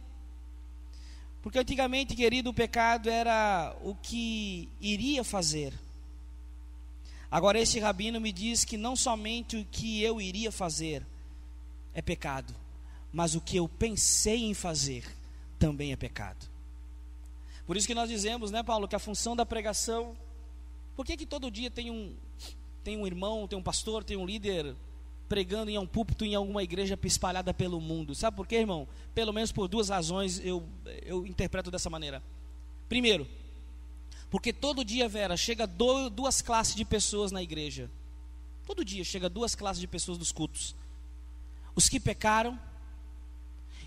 Porque 1.43 1.59
antigamente, 1.59 2.17
querido, 2.17 2.51
o 2.51 2.55
pecado 2.55 3.09
era 3.09 3.77
o 3.83 3.95
que 3.95 4.69
iria 4.81 5.23
fazer. 5.23 5.73
Agora, 7.31 7.61
este 7.61 7.79
rabino 7.79 8.21
me 8.21 8.33
diz 8.33 8.65
que 8.65 8.79
não 8.79 8.97
somente 8.97 9.57
o 9.57 9.65
que 9.67 10.03
eu 10.03 10.21
iria 10.21 10.51
fazer 10.51 11.07
é 11.93 12.01
pecado, 12.01 12.55
mas 13.13 13.35
o 13.35 13.41
que 13.41 13.57
eu 13.57 13.69
pensei 13.69 14.45
em 14.45 14.55
fazer 14.55 15.05
também 15.59 15.93
é 15.93 15.97
pecado. 15.97 16.49
Por 17.69 17.77
isso 17.77 17.87
que 17.87 17.95
nós 17.95 18.09
dizemos, 18.09 18.51
né, 18.51 18.63
Paulo, 18.63 18.89
que 18.89 18.97
a 18.97 18.99
função 18.99 19.37
da 19.37 19.45
pregação. 19.45 20.17
Por 20.97 21.05
que, 21.05 21.19
que 21.19 21.27
todo 21.27 21.51
dia 21.51 21.71
tem 21.71 21.91
um, 21.91 22.17
tem 22.83 22.97
um 22.97 23.07
irmão, 23.07 23.47
tem 23.47 23.59
um 23.59 23.63
pastor, 23.63 24.03
tem 24.03 24.17
um 24.17 24.25
líder 24.25 24.75
pregando 25.29 25.71
em 25.71 25.77
um 25.77 25.87
púlpito 25.87 26.25
em 26.25 26.35
alguma 26.35 26.63
igreja 26.63 26.99
espalhada 27.05 27.53
pelo 27.53 27.79
mundo. 27.79 28.15
Sabe 28.15 28.39
por 28.39 28.47
quê, 28.47 28.57
irmão? 28.57 28.89
Pelo 29.15 29.35
menos 29.35 29.53
por 29.53 29.69
duas 29.69 29.91
razões 29.91 30.41
eu, 30.43 30.67
eu 31.03 31.27
interpreto 31.27 31.71
dessa 31.71 31.91
maneira. 31.91 32.23
Primeiro, 32.89 33.29
porque 34.31 34.51
todo 34.51 34.83
dia, 34.83 35.07
Vera, 35.07 35.37
chega 35.37 35.67
do, 35.67 36.09
duas 36.09 36.41
classes 36.41 36.75
de 36.75 36.87
pessoas 36.87 37.31
na 37.31 37.43
igreja. 37.43 37.91
Todo 38.67 38.83
dia 38.83 39.05
chega 39.05 39.29
duas 39.29 39.55
classes 39.55 39.81
de 39.83 39.87
pessoas 39.87 40.17
dos 40.17 40.33
cultos: 40.33 40.75
os 41.77 41.87
que 41.87 42.01
pecaram 42.01 42.59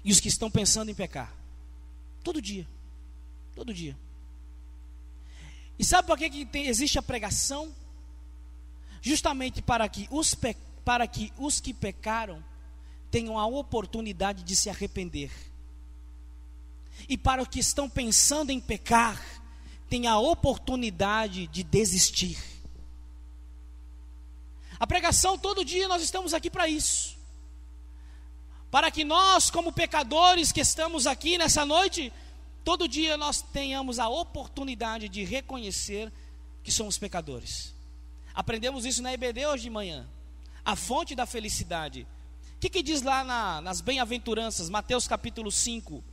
e 0.03 0.11
os 0.11 0.19
que 0.19 0.27
estão 0.27 0.51
pensando 0.51 0.91
em 0.91 0.93
pecar. 0.93 1.35
Todo 2.23 2.39
dia. 2.39 2.67
Todo 3.55 3.73
dia. 3.73 3.97
E 5.77 5.83
sabe 5.83 6.07
por 6.07 6.17
que, 6.17 6.29
que 6.29 6.45
tem, 6.45 6.67
existe 6.67 6.97
a 6.99 7.01
pregação? 7.01 7.73
justamente 9.01 9.61
para 9.61 9.89
que 9.89 10.07
os, 10.11 10.35
para 10.85 11.07
que, 11.07 11.33
os 11.37 11.59
que 11.59 11.73
pecaram 11.73 12.43
tenham 13.09 13.37
a 13.37 13.45
oportunidade 13.45 14.43
de 14.43 14.55
se 14.55 14.69
arrepender. 14.69 15.31
E 17.09 17.17
para 17.17 17.41
os 17.41 17.47
que 17.47 17.59
estão 17.59 17.89
pensando 17.89 18.51
em 18.51 18.59
pecar, 18.59 19.19
tenham 19.89 20.13
a 20.13 20.19
oportunidade 20.19 21.47
de 21.47 21.63
desistir. 21.63 22.37
A 24.79 24.87
pregação, 24.87 25.37
todo 25.37 25.65
dia 25.65 25.87
nós 25.87 26.01
estamos 26.01 26.33
aqui 26.33 26.49
para 26.49 26.67
isso. 26.67 27.17
Para 28.69 28.89
que 28.89 29.03
nós, 29.03 29.49
como 29.49 29.73
pecadores 29.73 30.51
que 30.51 30.61
estamos 30.61 31.05
aqui 31.05 31.37
nessa 31.37 31.65
noite, 31.65 32.13
todo 32.63 32.87
dia 32.87 33.17
nós 33.17 33.41
tenhamos 33.41 33.99
a 33.99 34.07
oportunidade 34.09 35.09
de 35.09 35.23
reconhecer 35.23 36.11
que 36.63 36.71
somos 36.71 36.97
pecadores. 36.97 37.73
Aprendemos 38.33 38.85
isso 38.85 39.01
na 39.01 39.13
EBD 39.13 39.45
hoje 39.45 39.63
de 39.63 39.69
manhã. 39.69 40.07
A 40.63 40.75
fonte 40.75 41.15
da 41.15 41.25
felicidade. 41.25 42.07
O 42.55 42.59
que, 42.59 42.69
que 42.69 42.83
diz 42.83 43.01
lá 43.01 43.23
na, 43.23 43.61
nas 43.61 43.81
bem-aventuranças, 43.81 44.69
Mateus 44.69 45.07
capítulo 45.07 45.51
5? 45.51 46.03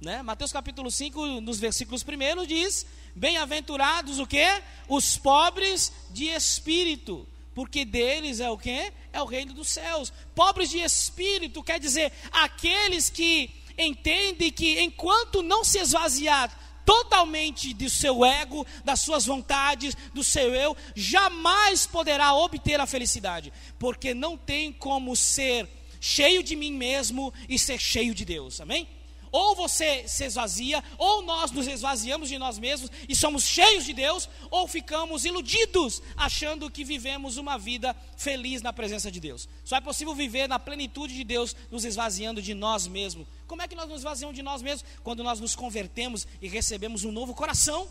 Né? 0.00 0.22
Mateus 0.22 0.52
capítulo 0.52 0.90
5, 0.90 1.40
nos 1.40 1.58
versículos 1.58 2.02
primeiros, 2.02 2.46
diz: 2.46 2.86
Bem-aventurados 3.14 4.18
o 4.18 4.26
quê? 4.26 4.62
Os 4.88 5.18
pobres 5.18 5.92
de 6.10 6.26
espírito, 6.26 7.28
porque 7.54 7.84
deles 7.84 8.40
é 8.40 8.48
o 8.48 8.56
quê? 8.56 8.92
É 9.12 9.20
o 9.20 9.26
reino 9.26 9.52
dos 9.52 9.68
céus. 9.68 10.12
Pobres 10.34 10.70
de 10.70 10.78
espírito 10.78 11.62
quer 11.62 11.78
dizer 11.78 12.12
aqueles 12.32 13.10
que 13.10 13.50
entendem 13.76 14.50
que 14.50 14.80
enquanto 14.80 15.42
não 15.42 15.64
se 15.64 15.78
esvaziar 15.78 16.50
totalmente 16.84 17.72
do 17.72 17.88
seu 17.88 18.24
ego, 18.24 18.66
das 18.84 19.00
suas 19.00 19.24
vontades, 19.24 19.96
do 20.12 20.24
seu 20.24 20.54
eu, 20.54 20.76
jamais 20.94 21.86
poderá 21.86 22.34
obter 22.34 22.80
a 22.80 22.86
felicidade, 22.86 23.52
porque 23.78 24.12
não 24.12 24.36
tem 24.36 24.72
como 24.72 25.14
ser 25.14 25.68
cheio 26.00 26.42
de 26.42 26.56
mim 26.56 26.72
mesmo 26.72 27.32
e 27.48 27.58
ser 27.58 27.78
cheio 27.78 28.14
de 28.14 28.24
Deus. 28.24 28.60
Amém? 28.60 28.88
Ou 29.32 29.54
você 29.54 30.08
se 30.08 30.24
esvazia, 30.24 30.82
ou 30.98 31.22
nós 31.22 31.50
nos 31.52 31.66
esvaziamos 31.66 32.28
de 32.28 32.36
nós 32.36 32.58
mesmos 32.58 32.90
e 33.08 33.14
somos 33.14 33.44
cheios 33.44 33.84
de 33.84 33.92
Deus, 33.92 34.28
ou 34.50 34.66
ficamos 34.66 35.24
iludidos, 35.24 36.02
achando 36.16 36.70
que 36.70 36.82
vivemos 36.82 37.36
uma 37.36 37.56
vida 37.56 37.94
feliz 38.16 38.60
na 38.60 38.72
presença 38.72 39.10
de 39.10 39.20
Deus. 39.20 39.48
Só 39.64 39.76
é 39.76 39.80
possível 39.80 40.14
viver 40.14 40.48
na 40.48 40.58
plenitude 40.58 41.14
de 41.14 41.22
Deus, 41.22 41.54
nos 41.70 41.84
esvaziando 41.84 42.42
de 42.42 42.54
nós 42.54 42.86
mesmos. 42.86 43.26
Como 43.46 43.62
é 43.62 43.68
que 43.68 43.76
nós 43.76 43.88
nos 43.88 43.98
esvaziamos 43.98 44.34
de 44.34 44.42
nós 44.42 44.62
mesmos? 44.62 44.84
Quando 45.04 45.22
nós 45.22 45.38
nos 45.38 45.54
convertemos 45.54 46.26
e 46.42 46.48
recebemos 46.48 47.04
um 47.04 47.12
novo 47.12 47.34
coração. 47.34 47.88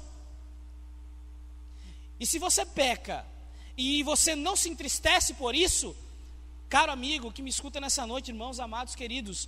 E 2.19 2.25
se 2.25 2.37
você 2.37 2.65
peca 2.65 3.25
e 3.77 4.03
você 4.03 4.35
não 4.35 4.57
se 4.57 4.67
entristece 4.67 5.33
por 5.35 5.55
isso, 5.55 5.95
caro 6.67 6.91
amigo 6.91 7.31
que 7.31 7.41
me 7.41 7.49
escuta 7.49 7.79
nessa 7.79 8.05
noite, 8.05 8.29
irmãos 8.31 8.59
amados 8.59 8.93
queridos, 8.93 9.47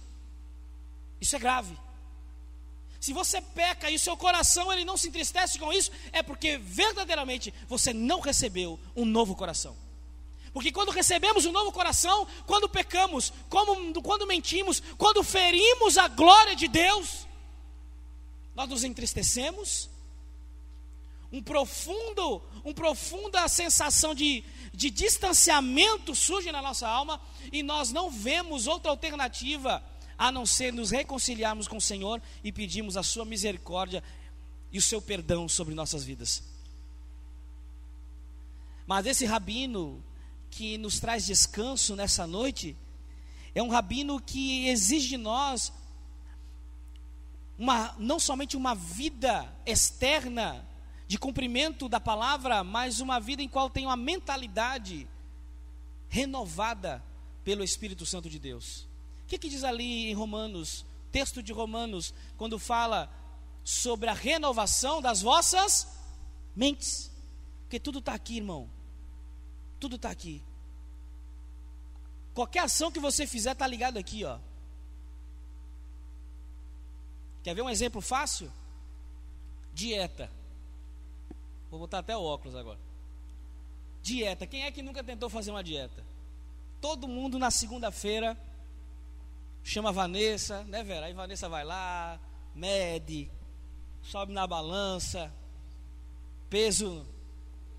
isso 1.22 1.36
é 1.36 1.40
grave. 1.40 1.78
Se 3.00 3.14
você 3.14 3.42
peca 3.42 3.90
e 3.90 3.96
o 3.96 4.00
seu 4.00 4.18
coração 4.18 4.72
ele 4.74 4.84
não 4.84 4.98
se 4.98 5.08
entristece 5.08 5.58
com 5.58 5.72
isso, 5.72 5.92
é 6.12 6.22
porque 6.22 6.58
verdadeiramente 6.58 7.54
você 7.68 7.94
não 7.94 8.20
recebeu 8.20 8.80
um 8.96 9.06
novo 9.06 9.36
coração. 9.36 9.76
Porque 10.54 10.72
quando 10.72 10.92
recebemos 10.92 11.46
um 11.46 11.52
novo 11.52 11.72
coração, 11.72 12.28
quando 12.46 12.68
pecamos, 12.68 13.32
como, 13.50 14.02
quando 14.02 14.28
mentimos, 14.28 14.84
quando 14.98 15.24
ferimos 15.24 15.98
a 15.98 16.08
glória 16.08 16.56
de 16.56 16.68
Deus, 16.68 17.26
nós 18.54 18.68
nos 18.68 18.84
entristecemos. 18.84 19.90
Um 21.32 21.42
profundo, 21.42 22.42
uma 22.64 22.74
profunda 22.74 23.48
sensação 23.48 24.14
de, 24.14 24.44
de 24.74 24.90
distanciamento 24.90 26.14
surge 26.14 26.52
na 26.52 26.62
nossa 26.62 26.88
alma 26.88 27.22
e 27.52 27.64
nós 27.64 27.92
não 27.92 28.12
vemos 28.12 28.68
outra 28.68 28.92
alternativa 28.92 29.82
a 30.22 30.32
não 30.32 30.46
ser 30.46 30.72
nos 30.72 30.92
reconciliarmos 30.92 31.68
com 31.68 31.78
o 31.78 31.82
Senhor 31.82 32.22
e 32.44 32.52
pedirmos 32.52 32.96
a 32.96 33.02
sua 33.02 33.26
misericórdia 33.26 34.04
e 34.72 34.78
o 34.78 34.82
seu 34.82 35.02
perdão 35.02 35.50
sobre 35.50 35.74
nossas 35.74 36.04
vidas. 36.04 36.44
Mas 38.86 39.08
esse 39.08 39.26
rabino 39.26 40.00
que 40.52 40.78
nos 40.78 41.00
traz 41.00 41.26
descanso 41.26 41.96
nessa 41.96 42.28
noite 42.28 42.78
é 43.56 43.64
um 43.64 43.70
rabino 43.70 44.22
que 44.22 44.68
exige 44.68 45.10
de 45.10 45.18
nós 45.18 45.74
uma, 47.58 47.96
não 47.98 48.20
somente 48.20 48.56
uma 48.56 48.76
vida 48.76 49.52
externa 49.66 50.64
de 51.08 51.18
cumprimento 51.18 51.90
da 51.90 52.00
palavra, 52.00 52.64
mas 52.64 53.00
uma 53.00 53.20
vida 53.20 53.42
em 53.42 53.50
qual 53.50 53.72
tem 53.72 53.88
uma 53.88 53.98
mentalidade 53.98 55.08
renovada 56.10 57.04
pelo 57.44 57.64
Espírito 57.64 58.06
Santo 58.06 58.30
de 58.30 58.38
Deus 58.38 58.91
que, 59.32 59.40
que 59.40 59.50
diz 59.50 59.64
ali 59.64 60.10
em 60.10 60.14
Romanos, 60.14 60.86
texto 61.10 61.42
de 61.42 61.54
Romanos, 61.54 62.14
quando 62.38 62.60
fala 62.60 63.10
sobre 63.64 64.10
a 64.10 64.14
renovação 64.14 65.02
das 65.02 65.22
vossas 65.22 65.88
mentes? 66.54 67.10
Porque 67.62 67.80
tudo 67.80 68.00
está 68.00 68.14
aqui, 68.14 68.38
irmão. 68.38 68.70
Tudo 69.80 69.96
está 69.96 70.10
aqui. 70.10 70.44
Qualquer 72.34 72.60
ação 72.60 72.92
que 72.92 73.00
você 73.00 73.26
fizer 73.26 73.54
está 73.54 73.66
ligado 73.66 73.98
aqui, 73.98 74.26
ó. 74.26 74.38
Quer 77.44 77.56
ver 77.56 77.62
um 77.62 77.70
exemplo 77.70 78.02
fácil? 78.02 78.52
Dieta. 79.74 80.30
Vou 81.70 81.80
botar 81.80 82.00
até 82.00 82.16
o 82.18 82.22
óculos 82.22 82.56
agora. 82.56 82.80
Dieta. 84.04 84.46
Quem 84.46 84.64
é 84.64 84.72
que 84.72 84.82
nunca 84.82 85.02
tentou 85.02 85.30
fazer 85.30 85.52
uma 85.52 85.64
dieta? 85.64 86.04
Todo 86.82 87.08
mundo 87.08 87.40
na 87.40 87.50
segunda-feira 87.50 88.38
chama 89.64 89.90
a 89.90 89.92
Vanessa, 89.92 90.64
né, 90.66 90.84
Vera? 90.84 91.06
Aí 91.06 91.14
Vanessa 91.14 91.48
vai 91.48 91.64
lá, 91.64 92.20
mede, 92.54 93.30
sobe 94.02 94.34
na 94.34 94.46
balança, 94.48 95.34
peso, 96.50 97.06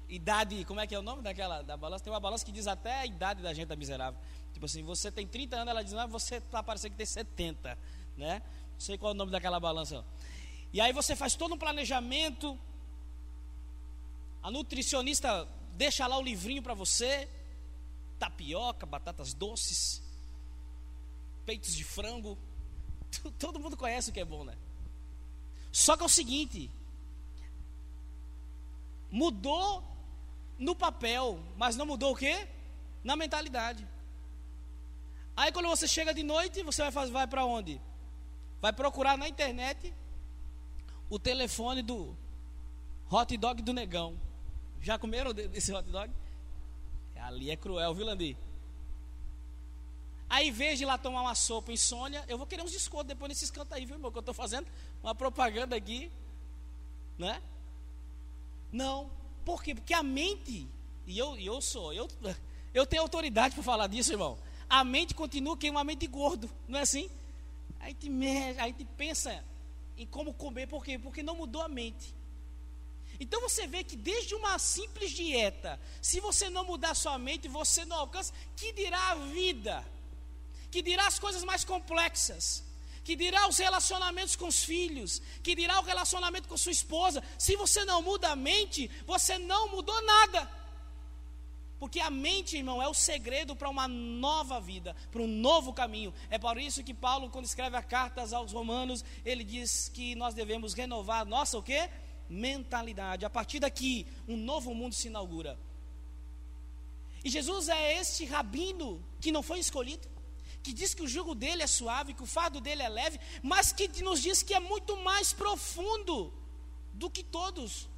idade, 0.09 0.65
como 0.65 0.81
é 0.81 0.87
que 0.87 0.95
é 0.95 0.99
o 0.99 1.03
nome 1.03 1.23
daquela 1.23 1.63
da 1.63 1.77
balança? 1.77 2.05
Tem 2.05 2.13
uma 2.13 2.21
balança 2.21 2.45
que 2.45 2.53
diz 2.53 2.67
até 2.67 3.01
a 3.01 3.07
idade 3.07 3.43
da 3.43 3.53
gente 3.53 3.69
da 3.69 3.77
miserável. 3.77 4.21
Tipo 4.53 4.67
assim, 4.67 4.83
você 4.83 5.11
tem 5.11 5.27
30 5.27 5.57
anos, 5.57 5.69
ela 5.69 5.83
diz, 5.83 5.93
não, 5.93 6.09
você 6.09 6.41
tá 6.41 6.63
parecendo 6.63 6.93
que 6.93 6.99
tem 6.99 7.07
70, 7.07 7.79
né? 8.17 8.43
Não 8.73 8.81
sei 8.81 8.99
qual 8.99 9.13
é 9.13 9.15
o 9.15 9.17
nome 9.17 9.33
daquela 9.33 9.59
balança. 9.59 10.05
E 10.73 10.81
aí 10.81 10.93
você 10.93 11.15
faz 11.15 11.35
todo 11.35 11.55
um 11.55 11.59
planejamento. 11.59 12.59
A 14.43 14.51
nutricionista 14.51 15.49
deixa 15.75 16.07
lá 16.07 16.19
o 16.19 16.23
livrinho 16.23 16.63
para 16.63 16.75
você, 16.75 17.29
tapioca, 18.19 18.85
batatas 18.85 19.33
doces, 19.35 20.02
peitos 21.45 21.75
de 21.75 21.85
frango. 21.85 22.39
Todo 23.39 23.61
mundo 23.61 23.77
conhece 23.77 24.11
o 24.11 24.13
que 24.13 24.21
é 24.21 24.25
bom, 24.25 24.45
né? 24.45 24.57
Só 25.71 25.97
que 25.97 26.03
é 26.03 26.07
o 26.07 26.09
seguinte: 26.09 26.71
mudou 29.11 29.83
no 30.59 30.75
papel, 30.75 31.41
mas 31.57 31.77
não 31.77 31.87
mudou 31.87 32.13
o 32.13 32.17
quê? 32.17 32.47
Na 33.03 33.17
mentalidade. 33.17 33.87
Aí 35.37 35.51
quando 35.51 35.69
você 35.69 35.89
chega 35.89 36.13
de 36.13 36.23
noite, 36.23 36.63
você 36.63 36.89
vai, 36.91 37.11
vai 37.11 37.27
para 37.27 37.45
onde? 37.45 37.81
Vai 38.61 38.73
procurar 38.73 39.17
na 39.17 39.29
internet 39.29 39.93
o 41.09 41.19
telefone 41.19 41.83
do 41.83 42.17
hot 43.11 43.37
dog 43.37 43.63
do 43.63 43.73
negão. 43.73 44.19
Já 44.81 44.99
comeram 44.99 45.33
desse 45.33 45.73
hot 45.73 45.89
dog? 45.91 46.13
Ali 47.17 47.51
é 47.51 47.57
cruel, 47.57 47.95
viu, 47.95 48.05
Landir? 48.05 48.37
Aí, 50.33 50.49
em 50.49 50.51
vez 50.51 50.79
de 50.79 50.85
ir 50.85 50.87
lá 50.87 50.97
tomar 50.97 51.21
uma 51.21 51.35
sopa 51.35 51.71
insônia, 51.73 52.25
eu 52.27 52.39
vou 52.39 52.47
querer 52.47 52.63
uns 52.63 52.73
descontos 52.73 53.09
depois 53.09 53.29
nesses 53.29 53.51
cantos 53.51 53.71
aí, 53.75 53.85
viu, 53.85 53.97
irmão? 53.97 54.11
Que 54.11 54.17
eu 54.17 54.21
estou 54.21 54.33
fazendo 54.33 54.67
uma 55.03 55.15
propaganda 55.15 55.77
aqui, 55.77 56.11
né? 57.19 57.43
Não, 58.73 59.11
por 59.45 59.63
quê? 59.63 59.75
Porque 59.75 59.93
a 59.93 60.03
mente, 60.03 60.67
e 61.07 61.19
eu, 61.19 61.37
eu 61.37 61.61
sou, 61.61 61.93
eu, 61.93 62.09
eu 62.73 62.87
tenho 62.87 63.03
autoridade 63.03 63.55
para 63.55 63.63
falar 63.63 63.87
disso, 63.89 64.11
irmão. 64.11 64.39
A 64.71 64.83
mente 64.83 65.13
continua 65.13 65.55
que 65.55 65.67
é 65.67 65.71
uma 65.71 65.85
mente 65.85 66.07
gordo, 66.07 66.51
não 66.67 66.79
é 66.79 66.83
assim? 66.83 67.11
A 67.79 67.89
gente, 67.89 68.09
a 68.59 68.67
gente 68.69 68.87
pensa 68.97 69.45
em 69.99 70.07
como 70.07 70.33
comer, 70.33 70.67
por 70.67 70.83
quê? 70.83 70.99
Porque 70.99 71.23
não 71.23 71.37
mudou 71.37 71.61
a 71.61 71.69
mente. 71.69 72.15
Então 73.21 73.39
você 73.43 73.67
vê 73.67 73.85
que 73.85 73.97
desde 73.97 74.35
uma 74.35 74.59
simples 74.59 75.11
dieta, 75.11 75.79
se 76.01 76.21
você 76.21 76.49
não 76.49 76.65
mudar 76.65 76.95
sua 76.95 77.19
mente, 77.19 77.49
você 77.49 77.85
não 77.85 77.99
alcança, 77.99 78.33
que 78.57 78.73
dirá 78.73 79.11
a 79.11 79.15
vida? 79.17 79.92
Que 80.73 80.81
dirá 80.81 81.07
as 81.07 81.19
coisas 81.19 81.45
mais 81.45 81.65
complexas, 81.65 82.65
que 83.05 83.15
dirá 83.15 83.47
os 83.47 83.59
relacionamentos 83.59 84.35
com 84.35 84.49
os 84.49 84.65
filhos, 84.65 85.21
que 85.43 85.55
dirá 85.55 85.79
o 85.79 85.85
relacionamento 85.85 86.49
com 86.49 86.57
sua 86.57 86.73
esposa. 86.73 87.23
Se 87.39 87.55
você 87.57 87.85
não 87.85 88.01
muda 88.01 88.31
a 88.31 88.37
mente, 88.37 88.91
você 89.07 89.39
não 89.39 89.69
mudou 89.69 90.01
nada. 90.03 90.51
Porque 91.79 92.01
a 92.01 92.09
mente, 92.09 92.57
irmão, 92.57 92.81
é 92.81 92.89
o 92.89 92.95
segredo 92.95 93.55
para 93.55 93.69
uma 93.69 93.87
nova 93.87 94.61
vida, 94.61 94.97
para 95.11 95.21
um 95.21 95.27
novo 95.27 95.75
caminho. 95.75 96.15
É 96.31 96.39
por 96.39 96.57
isso 96.57 96.83
que 96.83 96.95
Paulo, 96.95 97.29
quando 97.29 97.45
escreve 97.45 97.77
a 97.77 97.83
cartas 97.83 98.33
aos 98.33 98.53
romanos, 98.53 99.05
ele 99.27 99.45
diz 99.45 99.91
que 99.93 100.15
nós 100.15 100.33
devemos 100.33 100.73
renovar 100.73 101.27
nossa 101.27 101.59
o 101.59 101.63
quê? 101.63 101.91
Mentalidade. 102.31 103.27
A 103.27 103.31
partir 103.31 103.59
daqui, 103.59 104.07
um 104.27 104.39
novo 104.39 104.75
mundo 104.75 104.95
se 104.95 105.09
inaugura. 105.09 105.59
E 107.23 107.29
Jesus 107.29 107.69
é 107.69 108.01
este 108.01 108.25
rabino 108.25 109.05
que 109.21 109.31
não 109.31 109.43
foi 109.43 109.59
escolhido 109.59 110.12
que 110.63 110.73
diz 110.73 110.95
que 110.95 111.03
o 111.03 111.09
jugo 111.09 111.35
dele 111.35 111.63
é 111.63 111.67
suave, 111.67 112.15
que 112.15 112.23
o 112.23 112.27
fardo 112.27 112.61
dele 112.61 112.83
é 112.83 112.89
leve, 112.89 113.19
mas 113.43 113.73
que 113.73 114.03
nos 114.03 114.23
diz 114.23 114.43
que 114.43 114.55
é 114.55 114.61
muito 114.61 114.97
mais 114.97 115.33
profundo 115.33 116.33
do 116.95 117.11
que 117.11 117.23
todos 117.23 117.89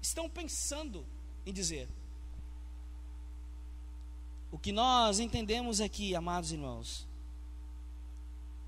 estão 0.00 0.28
pensando 0.28 1.06
em 1.44 1.52
dizer. 1.52 1.88
O 4.50 4.58
que 4.58 4.72
nós 4.72 5.18
entendemos 5.18 5.80
aqui, 5.80 6.14
amados 6.14 6.52
irmãos, 6.52 7.06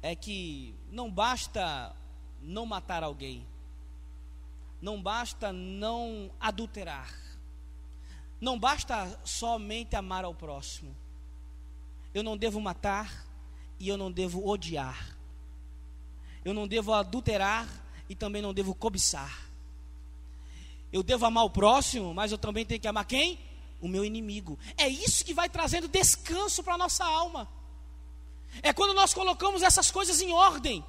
é 0.03 0.15
que 0.15 0.75
não 0.91 1.11
basta 1.11 1.95
não 2.41 2.67
matar 2.67 3.03
alguém, 3.03 3.47
não 4.81 5.03
basta 5.03 5.53
não 5.53 6.31
adulterar, 6.39 7.15
não 8.41 8.59
basta 8.59 9.19
somente 9.25 9.97
amar 9.97 10.25
ao 10.25 10.35
próximo 10.35 11.04
eu 12.15 12.23
não 12.23 12.37
devo 12.37 12.61
matar 12.61 13.27
e 13.79 13.89
eu 13.89 13.99
não 13.99 14.11
devo 14.11 14.49
odiar. 14.49 15.15
eu 16.45 16.55
não 16.55 16.69
devo 16.69 16.93
adulterar 16.93 17.67
e 18.09 18.15
também 18.15 18.41
não 18.41 18.55
devo 18.55 18.75
cobiçar. 18.75 19.49
Eu 20.93 21.03
devo 21.03 21.27
amar 21.27 21.45
o 21.45 21.51
próximo, 21.51 22.15
mas 22.15 22.31
eu 22.31 22.39
também 22.39 22.65
tenho 22.65 22.81
que 22.81 22.87
amar 22.87 23.05
quem? 23.05 23.41
O 23.81 23.89
meu 23.89 24.05
inimigo. 24.05 24.59
É 24.77 24.87
isso 24.87 25.25
que 25.25 25.35
vai 25.35 25.49
trazendo 25.49 25.89
descanso 25.89 26.63
para 26.63 26.75
a 26.75 26.79
nossa 26.79 27.05
alma. 27.05 27.49
É 28.63 28.73
quando 28.73 28.95
nós 28.95 29.13
colocamos 29.13 29.63
essas 29.63 29.91
coisas 29.91 30.21
em 30.21 30.33
ordem. 30.33 30.85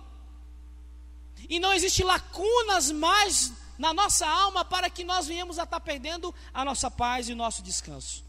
E 1.50 1.58
não 1.58 1.74
existe 1.74 2.04
lacunas 2.04 2.92
mais 2.92 3.54
na 3.78 3.94
nossa 3.94 4.28
alma 4.28 4.64
para 4.64 4.90
que 4.90 5.04
nós 5.04 5.26
venhamos 5.26 5.58
a 5.58 5.64
estar 5.64 5.80
perdendo 5.80 6.36
a 6.54 6.64
nossa 6.64 6.92
paz 6.92 7.30
e 7.30 7.34
o 7.34 7.36
nosso 7.36 7.64
descanso. 7.64 8.24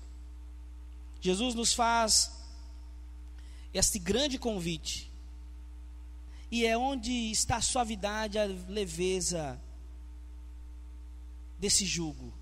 Jesus 1.21 1.55
nos 1.55 1.75
faz 1.75 2.31
este 3.79 3.99
grande 3.99 4.39
convite. 4.39 5.11
E 6.51 6.65
é 6.65 6.77
onde 6.77 7.11
está 7.31 7.57
a 7.57 7.61
suavidade, 7.61 8.39
a 8.39 8.45
leveza 8.69 9.61
desse 11.59 11.85
jugo. 11.85 12.33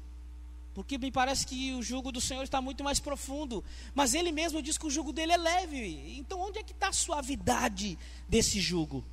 Porque 0.75 0.99
me 0.99 1.11
parece 1.11 1.47
que 1.47 1.73
o 1.75 1.83
jugo 1.83 2.11
do 2.11 2.21
Senhor 2.21 2.43
está 2.43 2.61
muito 2.61 2.83
mais 2.83 2.99
profundo. 2.99 3.65
Mas 3.95 4.13
Ele 4.13 4.33
mesmo 4.33 4.61
diz 4.61 4.77
que 4.77 4.87
o 4.87 4.91
jugo 4.91 5.13
dele 5.13 5.33
é 5.33 5.37
leve. 5.37 6.17
Então, 6.19 6.41
onde 6.41 6.59
é 6.59 6.63
que 6.63 6.73
está 6.73 6.89
a 6.89 6.93
suavidade 6.93 7.97
desse 8.29 8.61
jugo? 8.61 9.05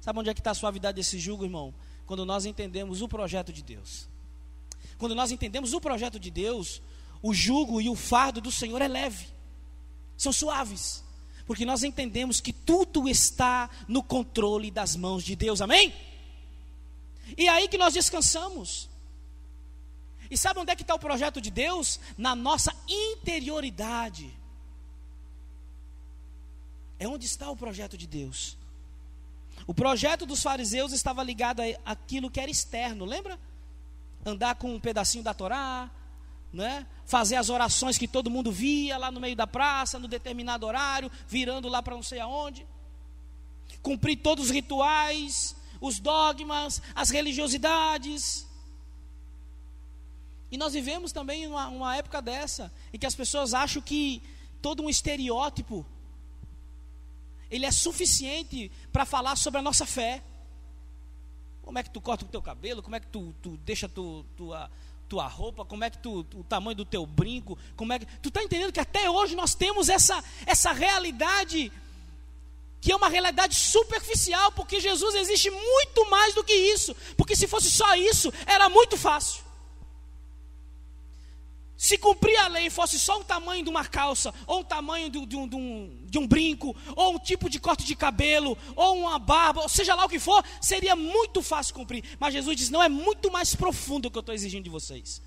Sabe 0.00 0.18
onde 0.18 0.30
é 0.30 0.34
que 0.34 0.40
está 0.40 0.50
a 0.50 0.54
suavidade 0.54 0.96
desse 0.96 1.18
jugo, 1.18 1.44
irmão? 1.44 1.72
Quando 2.04 2.26
nós 2.26 2.44
entendemos 2.44 3.00
o 3.00 3.08
projeto 3.08 3.52
de 3.52 3.62
Deus. 3.62 4.08
Quando 4.98 5.14
nós 5.14 5.30
entendemos 5.30 5.72
o 5.72 5.80
projeto 5.80 6.18
de 6.18 6.30
Deus, 6.30 6.82
o 7.22 7.32
jugo 7.32 7.80
e 7.80 7.88
o 7.88 7.94
fardo 7.94 8.40
do 8.40 8.50
Senhor 8.50 8.82
é 8.82 8.88
leve. 8.88 9.28
São 10.16 10.32
suaves. 10.32 11.04
Porque 11.48 11.64
nós 11.64 11.82
entendemos 11.82 12.42
que 12.42 12.52
tudo 12.52 13.08
está 13.08 13.70
no 13.88 14.02
controle 14.02 14.70
das 14.70 14.94
mãos 14.94 15.24
de 15.24 15.34
Deus. 15.34 15.62
Amém? 15.62 15.94
E 17.38 17.46
é 17.46 17.48
aí 17.48 17.68
que 17.68 17.78
nós 17.78 17.94
descansamos. 17.94 18.86
E 20.30 20.36
sabe 20.36 20.60
onde 20.60 20.70
é 20.70 20.76
que 20.76 20.82
está 20.82 20.94
o 20.94 20.98
projeto 20.98 21.40
de 21.40 21.50
Deus? 21.50 21.98
Na 22.18 22.36
nossa 22.36 22.70
interioridade. 22.86 24.30
É 26.98 27.08
onde 27.08 27.24
está 27.24 27.48
o 27.48 27.56
projeto 27.56 27.96
de 27.96 28.06
Deus. 28.06 28.54
O 29.66 29.72
projeto 29.72 30.26
dos 30.26 30.42
fariseus 30.42 30.92
estava 30.92 31.22
ligado 31.22 31.62
àquilo 31.82 32.30
que 32.30 32.40
era 32.40 32.50
externo, 32.50 33.06
lembra? 33.06 33.40
Andar 34.22 34.56
com 34.56 34.74
um 34.74 34.80
pedacinho 34.80 35.24
da 35.24 35.32
Torá, 35.32 35.90
né? 36.52 36.86
fazer 37.08 37.36
as 37.36 37.48
orações 37.48 37.96
que 37.96 38.06
todo 38.06 38.30
mundo 38.30 38.52
via 38.52 38.98
lá 38.98 39.10
no 39.10 39.18
meio 39.18 39.34
da 39.34 39.46
praça, 39.46 39.98
no 39.98 40.06
determinado 40.06 40.66
horário, 40.66 41.10
virando 41.26 41.66
lá 41.66 41.82
para 41.82 41.94
não 41.94 42.02
sei 42.02 42.20
aonde. 42.20 42.66
Cumprir 43.82 44.16
todos 44.16 44.46
os 44.46 44.50
rituais, 44.50 45.56
os 45.80 45.98
dogmas, 45.98 46.82
as 46.94 47.08
religiosidades. 47.08 48.46
E 50.50 50.58
nós 50.58 50.74
vivemos 50.74 51.12
também 51.12 51.46
uma, 51.46 51.68
uma 51.68 51.96
época 51.96 52.20
dessa, 52.20 52.70
em 52.92 52.98
que 52.98 53.06
as 53.06 53.14
pessoas 53.14 53.54
acham 53.54 53.80
que 53.80 54.22
todo 54.60 54.82
um 54.82 54.90
estereótipo 54.90 55.86
ele 57.50 57.64
é 57.64 57.70
suficiente 57.70 58.70
para 58.92 59.06
falar 59.06 59.36
sobre 59.36 59.60
a 59.60 59.62
nossa 59.62 59.86
fé. 59.86 60.22
Como 61.62 61.78
é 61.78 61.82
que 61.82 61.90
tu 61.90 62.00
corta 62.00 62.24
o 62.24 62.28
teu 62.28 62.42
cabelo? 62.42 62.82
Como 62.82 62.96
é 62.96 63.00
que 63.00 63.06
tu, 63.06 63.34
tu 63.40 63.56
deixa 63.58 63.88
tu, 63.88 64.24
tua, 64.36 64.70
tua 65.08 65.26
roupa? 65.26 65.64
Como 65.64 65.82
é 65.84 65.90
que 65.90 65.98
tu, 65.98 66.26
o 66.34 66.44
tamanho 66.44 66.76
do 66.76 66.84
teu 66.84 67.06
brinco? 67.06 67.58
Como 67.76 67.92
é 67.92 67.98
que 67.98 68.06
tu 68.20 68.28
está 68.28 68.42
entendendo 68.42 68.72
que 68.72 68.80
até 68.80 69.08
hoje 69.10 69.34
nós 69.34 69.54
temos 69.54 69.88
essa 69.88 70.22
essa 70.46 70.72
realidade 70.72 71.72
que 72.80 72.92
é 72.92 72.96
uma 72.96 73.08
realidade 73.08 73.54
superficial, 73.54 74.52
porque 74.52 74.80
Jesus 74.80 75.14
existe 75.16 75.50
muito 75.50 76.08
mais 76.08 76.34
do 76.34 76.44
que 76.44 76.54
isso. 76.54 76.94
Porque 77.16 77.34
se 77.34 77.48
fosse 77.48 77.70
só 77.70 77.94
isso, 77.96 78.32
era 78.46 78.68
muito 78.68 78.96
fácil. 78.96 79.42
Se 81.78 81.96
cumprir 81.96 82.36
a 82.38 82.48
lei 82.48 82.68
fosse 82.70 82.98
só 82.98 83.20
o 83.20 83.24
tamanho 83.24 83.62
de 83.62 83.70
uma 83.70 83.84
calça, 83.84 84.34
ou 84.48 84.62
o 84.62 84.64
tamanho 84.64 85.08
de, 85.08 85.24
de, 85.24 85.36
um, 85.36 85.46
de, 85.46 85.54
um, 85.54 86.06
de, 86.06 86.18
um, 86.18 86.26
brinco, 86.26 86.74
ou 86.96 87.14
um 87.14 87.20
tipo 87.20 87.48
de 87.48 87.60
corte 87.60 87.84
de 87.84 87.94
cabelo, 87.94 88.58
ou 88.74 88.98
uma 88.98 89.16
barba, 89.16 89.62
ou 89.62 89.68
seja 89.68 89.94
lá 89.94 90.04
o 90.04 90.08
que 90.08 90.18
for, 90.18 90.44
seria 90.60 90.96
muito 90.96 91.40
fácil 91.40 91.72
cumprir. 91.72 92.02
Mas 92.18 92.34
Jesus 92.34 92.56
diz: 92.56 92.68
não, 92.68 92.82
é 92.82 92.88
muito 92.88 93.30
mais 93.30 93.54
profundo 93.54 94.06
o 94.06 94.10
que 94.10 94.18
eu 94.18 94.20
estou 94.20 94.34
exigindo 94.34 94.64
de 94.64 94.70
vocês. 94.70 95.22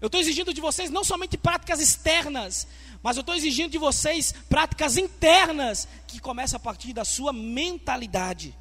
Eu 0.00 0.06
estou 0.06 0.18
exigindo 0.18 0.54
de 0.54 0.60
vocês 0.62 0.88
não 0.88 1.04
somente 1.04 1.36
práticas 1.36 1.80
externas, 1.80 2.66
mas 3.02 3.18
eu 3.18 3.20
estou 3.20 3.34
exigindo 3.34 3.70
de 3.70 3.78
vocês 3.78 4.32
práticas 4.48 4.96
internas, 4.96 5.86
que 6.06 6.18
começam 6.18 6.56
a 6.56 6.60
partir 6.60 6.94
da 6.94 7.04
sua 7.04 7.30
mentalidade. 7.30 8.56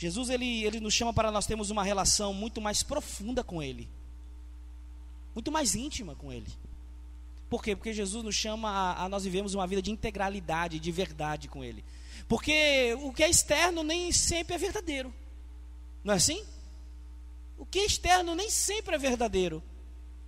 Jesus 0.00 0.30
ele, 0.30 0.64
ele 0.64 0.80
nos 0.80 0.94
chama 0.94 1.12
para 1.12 1.30
nós 1.30 1.44
termos 1.44 1.68
uma 1.68 1.84
relação 1.84 2.32
muito 2.32 2.58
mais 2.58 2.82
profunda 2.82 3.44
com 3.44 3.62
Ele, 3.62 3.86
muito 5.34 5.52
mais 5.52 5.74
íntima 5.74 6.14
com 6.14 6.32
Ele. 6.32 6.46
Por 7.50 7.62
quê? 7.62 7.76
Porque 7.76 7.92
Jesus 7.92 8.24
nos 8.24 8.34
chama 8.34 8.70
a, 8.70 9.04
a 9.04 9.08
nós 9.10 9.24
vivemos 9.24 9.52
uma 9.52 9.66
vida 9.66 9.82
de 9.82 9.90
integralidade, 9.90 10.80
de 10.80 10.90
verdade 10.90 11.48
com 11.48 11.62
Ele. 11.62 11.84
Porque 12.26 12.96
o 13.02 13.12
que 13.12 13.22
é 13.22 13.28
externo 13.28 13.82
nem 13.82 14.10
sempre 14.10 14.54
é 14.54 14.58
verdadeiro, 14.58 15.12
não 16.02 16.14
é 16.14 16.16
assim? 16.16 16.46
O 17.58 17.66
que 17.66 17.80
é 17.80 17.84
externo 17.84 18.34
nem 18.34 18.48
sempre 18.48 18.94
é 18.94 18.98
verdadeiro. 18.98 19.62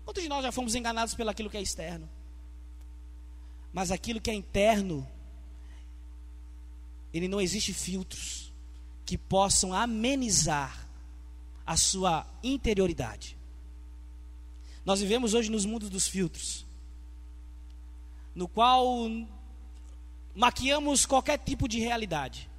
Quantos 0.04 0.22
de 0.22 0.28
nós 0.28 0.42
já 0.42 0.52
fomos 0.52 0.74
enganados 0.74 1.14
pelo 1.14 1.30
aquilo 1.30 1.48
que 1.48 1.56
é 1.56 1.62
externo? 1.62 2.06
Mas 3.72 3.90
aquilo 3.90 4.20
que 4.20 4.30
é 4.30 4.34
interno, 4.34 5.08
ele 7.10 7.26
não 7.26 7.40
existe 7.40 7.72
filtros 7.72 8.51
que 9.04 9.18
possam 9.18 9.72
amenizar 9.72 10.86
a 11.66 11.76
sua 11.76 12.26
interioridade. 12.42 13.36
Nós 14.84 15.00
vivemos 15.00 15.34
hoje 15.34 15.50
nos 15.50 15.64
mundos 15.64 15.88
dos 15.88 16.08
filtros, 16.08 16.66
no 18.34 18.48
qual 18.48 18.86
maquiamos 20.34 21.06
qualquer 21.06 21.38
tipo 21.38 21.68
de 21.68 21.78
realidade. 21.78 22.50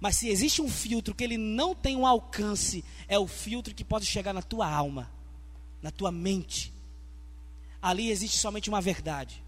Mas 0.00 0.16
se 0.16 0.28
existe 0.28 0.60
um 0.60 0.68
filtro 0.68 1.14
que 1.14 1.24
ele 1.24 1.36
não 1.36 1.74
tem 1.74 1.96
um 1.96 2.06
alcance, 2.06 2.84
é 3.06 3.18
o 3.18 3.26
filtro 3.26 3.74
que 3.74 3.84
pode 3.84 4.06
chegar 4.06 4.32
na 4.32 4.42
tua 4.42 4.68
alma, 4.68 5.10
na 5.82 5.90
tua 5.90 6.10
mente. 6.10 6.72
Ali 7.80 8.10
existe 8.10 8.38
somente 8.38 8.68
uma 8.68 8.80
verdade. 8.80 9.42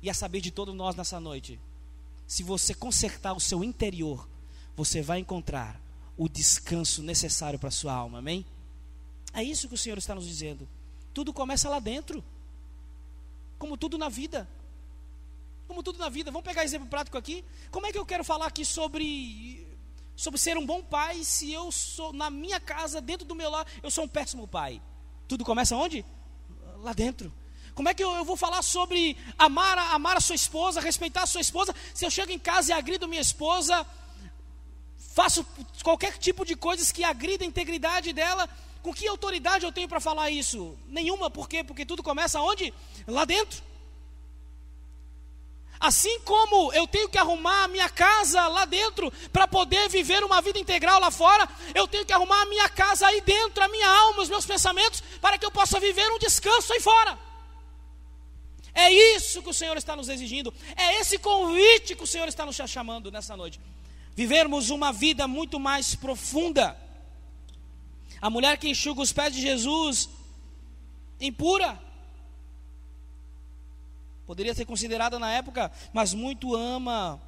E 0.00 0.08
a 0.08 0.14
saber 0.14 0.40
de 0.40 0.50
todos 0.50 0.74
nós 0.74 0.94
nessa 0.94 1.18
noite, 1.18 1.58
se 2.26 2.42
você 2.42 2.74
consertar 2.74 3.32
o 3.32 3.40
seu 3.40 3.62
interior, 3.62 4.28
você 4.76 5.00
vai 5.00 5.18
encontrar 5.20 5.80
o 6.16 6.28
descanso 6.28 7.02
necessário 7.02 7.58
para 7.58 7.68
a 7.68 7.72
sua 7.72 7.92
alma, 7.92 8.18
amém? 8.18 8.44
É 9.32 9.42
isso 9.42 9.68
que 9.68 9.74
o 9.74 9.78
Senhor 9.78 9.98
está 9.98 10.14
nos 10.14 10.26
dizendo. 10.26 10.66
Tudo 11.12 11.32
começa 11.32 11.68
lá 11.68 11.78
dentro, 11.78 12.24
como 13.58 13.76
tudo 13.76 13.96
na 13.96 14.08
vida. 14.08 14.48
Como 15.68 15.82
tudo 15.82 15.98
na 15.98 16.08
vida. 16.08 16.30
Vamos 16.30 16.46
pegar 16.46 16.64
exemplo 16.64 16.88
prático 16.88 17.18
aqui. 17.18 17.44
Como 17.70 17.86
é 17.86 17.92
que 17.92 17.98
eu 17.98 18.06
quero 18.06 18.24
falar 18.24 18.46
aqui 18.46 18.64
sobre 18.64 19.66
sobre 20.14 20.40
ser 20.40 20.56
um 20.56 20.64
bom 20.64 20.82
pai 20.82 21.22
se 21.22 21.52
eu 21.52 21.70
sou 21.70 22.10
na 22.12 22.30
minha 22.30 22.58
casa, 22.58 23.02
dentro 23.02 23.26
do 23.26 23.34
meu 23.34 23.50
lar, 23.50 23.66
eu 23.82 23.90
sou 23.90 24.04
um 24.04 24.08
péssimo 24.08 24.48
pai? 24.48 24.80
Tudo 25.28 25.44
começa 25.44 25.76
onde? 25.76 26.04
Lá 26.78 26.92
dentro. 26.92 27.32
Como 27.76 27.90
é 27.90 27.94
que 27.94 28.02
eu, 28.02 28.10
eu, 28.16 28.24
vou 28.24 28.38
falar 28.38 28.62
sobre 28.62 29.18
amar, 29.38 29.76
amar 29.92 30.16
a 30.16 30.20
sua 30.20 30.34
esposa, 30.34 30.80
respeitar 30.80 31.24
a 31.24 31.26
sua 31.26 31.42
esposa, 31.42 31.74
se 31.92 32.06
eu 32.06 32.10
chego 32.10 32.32
em 32.32 32.38
casa 32.38 32.70
e 32.70 32.72
agrido 32.72 33.06
minha 33.06 33.20
esposa, 33.20 33.86
faço 35.14 35.46
qualquer 35.84 36.16
tipo 36.16 36.42
de 36.42 36.56
coisas 36.56 36.90
que 36.90 37.04
agrida 37.04 37.44
a 37.44 37.46
integridade 37.46 38.14
dela, 38.14 38.48
com 38.82 38.94
que 38.94 39.06
autoridade 39.06 39.66
eu 39.66 39.72
tenho 39.72 39.86
para 39.86 40.00
falar 40.00 40.30
isso? 40.30 40.74
Nenhuma, 40.88 41.28
por 41.28 41.50
quê? 41.50 41.62
Porque 41.62 41.84
tudo 41.84 42.02
começa 42.02 42.40
onde? 42.40 42.72
Lá 43.06 43.26
dentro. 43.26 43.62
Assim 45.78 46.18
como 46.20 46.72
eu 46.72 46.86
tenho 46.86 47.10
que 47.10 47.18
arrumar 47.18 47.64
a 47.64 47.68
minha 47.68 47.90
casa 47.90 48.48
lá 48.48 48.64
dentro 48.64 49.12
para 49.30 49.46
poder 49.46 49.90
viver 49.90 50.24
uma 50.24 50.40
vida 50.40 50.58
integral 50.58 50.98
lá 50.98 51.10
fora, 51.10 51.46
eu 51.74 51.86
tenho 51.86 52.06
que 52.06 52.12
arrumar 52.14 52.40
a 52.40 52.46
minha 52.46 52.70
casa 52.70 53.06
aí 53.06 53.20
dentro, 53.20 53.62
a 53.62 53.68
minha 53.68 53.86
alma, 53.86 54.22
os 54.22 54.30
meus 54.30 54.46
pensamentos, 54.46 55.02
para 55.20 55.36
que 55.36 55.44
eu 55.44 55.50
possa 55.50 55.78
viver 55.78 56.10
um 56.10 56.18
descanso 56.18 56.72
aí 56.72 56.80
fora. 56.80 57.25
É 58.76 58.92
isso 59.16 59.42
que 59.42 59.48
o 59.48 59.54
Senhor 59.54 59.74
está 59.78 59.96
nos 59.96 60.10
exigindo. 60.10 60.52
É 60.76 61.00
esse 61.00 61.18
convite 61.18 61.96
que 61.96 62.04
o 62.04 62.06
Senhor 62.06 62.28
está 62.28 62.44
nos 62.44 62.56
chamando 62.56 63.10
nessa 63.10 63.34
noite. 63.34 63.58
Vivermos 64.14 64.68
uma 64.68 64.92
vida 64.92 65.26
muito 65.26 65.58
mais 65.58 65.94
profunda. 65.94 66.76
A 68.20 68.28
mulher 68.28 68.58
que 68.58 68.68
enxuga 68.68 69.00
os 69.00 69.14
pés 69.14 69.34
de 69.34 69.40
Jesus, 69.40 70.10
impura. 71.18 71.80
Poderia 74.26 74.54
ser 74.54 74.66
considerada 74.66 75.18
na 75.18 75.32
época, 75.32 75.72
mas 75.94 76.12
muito 76.12 76.54
ama, 76.54 77.18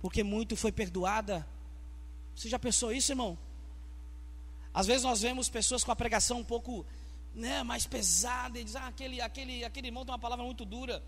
porque 0.00 0.22
muito 0.22 0.54
foi 0.54 0.70
perdoada. 0.70 1.44
Você 2.36 2.48
já 2.48 2.60
pensou 2.60 2.92
isso, 2.92 3.10
irmão? 3.10 3.36
Às 4.72 4.86
vezes 4.86 5.02
nós 5.02 5.20
vemos 5.20 5.48
pessoas 5.48 5.82
com 5.82 5.90
a 5.90 5.96
pregação 5.96 6.38
um 6.38 6.44
pouco 6.44 6.86
né, 7.38 7.62
mais 7.62 7.86
pesada, 7.86 8.58
e 8.58 8.64
diz, 8.64 8.76
ah, 8.76 8.88
aquele, 8.88 9.20
aquele, 9.20 9.64
aquele 9.64 9.88
irmão 9.88 10.04
tem 10.04 10.12
uma 10.12 10.18
palavra 10.18 10.44
muito 10.44 10.64
dura. 10.64 11.02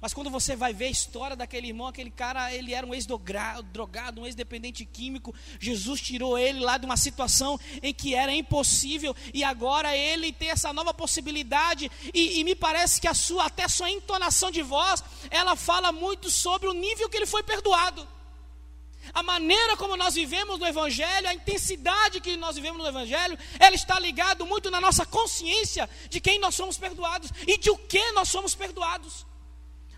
Mas 0.00 0.14
quando 0.14 0.30
você 0.30 0.54
vai 0.54 0.72
ver 0.72 0.86
a 0.86 0.90
história 0.90 1.34
daquele 1.34 1.66
irmão, 1.66 1.88
aquele 1.88 2.10
cara, 2.10 2.54
ele 2.54 2.72
era 2.72 2.86
um 2.86 2.94
ex-drogado, 2.94 4.20
um 4.20 4.26
ex-dependente 4.26 4.84
químico. 4.84 5.34
Jesus 5.58 6.00
tirou 6.00 6.38
ele 6.38 6.60
lá 6.60 6.78
de 6.78 6.86
uma 6.86 6.96
situação 6.96 7.58
em 7.82 7.92
que 7.92 8.14
era 8.14 8.32
impossível 8.32 9.14
e 9.34 9.42
agora 9.42 9.96
ele 9.96 10.32
tem 10.32 10.50
essa 10.50 10.72
nova 10.72 10.94
possibilidade. 10.94 11.90
E, 12.14 12.38
e 12.38 12.44
me 12.44 12.54
parece 12.54 13.00
que 13.00 13.08
a 13.08 13.14
sua, 13.14 13.46
até 13.46 13.64
a 13.64 13.68
sua 13.68 13.90
entonação 13.90 14.52
de 14.52 14.62
voz, 14.62 15.02
ela 15.30 15.56
fala 15.56 15.90
muito 15.90 16.30
sobre 16.30 16.68
o 16.68 16.72
nível 16.72 17.08
que 17.08 17.16
ele 17.16 17.26
foi 17.26 17.42
perdoado. 17.42 18.06
A 19.12 19.22
maneira 19.22 19.76
como 19.76 19.96
nós 19.96 20.14
vivemos 20.14 20.58
no 20.58 20.66
Evangelho, 20.66 21.28
a 21.28 21.34
intensidade 21.34 22.20
que 22.20 22.36
nós 22.36 22.56
vivemos 22.56 22.82
no 22.82 22.88
Evangelho, 22.88 23.38
ela 23.58 23.74
está 23.74 23.98
ligada 23.98 24.44
muito 24.44 24.70
na 24.70 24.80
nossa 24.80 25.04
consciência 25.04 25.88
de 26.08 26.20
quem 26.20 26.38
nós 26.38 26.54
somos 26.54 26.78
perdoados 26.78 27.30
e 27.46 27.58
de 27.58 27.70
o 27.70 27.76
que 27.76 28.12
nós 28.12 28.28
somos 28.28 28.54
perdoados. 28.54 29.26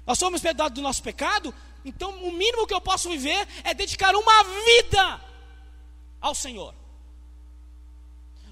Nós 0.06 0.18
somos 0.18 0.40
perdoados 0.40 0.74
do 0.74 0.82
nosso 0.82 1.02
pecado, 1.02 1.54
então 1.84 2.10
o 2.22 2.32
mínimo 2.32 2.66
que 2.66 2.74
eu 2.74 2.80
posso 2.80 3.08
viver 3.08 3.46
é 3.64 3.74
dedicar 3.74 4.14
uma 4.14 4.42
vida 4.44 5.20
ao 6.20 6.34
Senhor. 6.34 6.79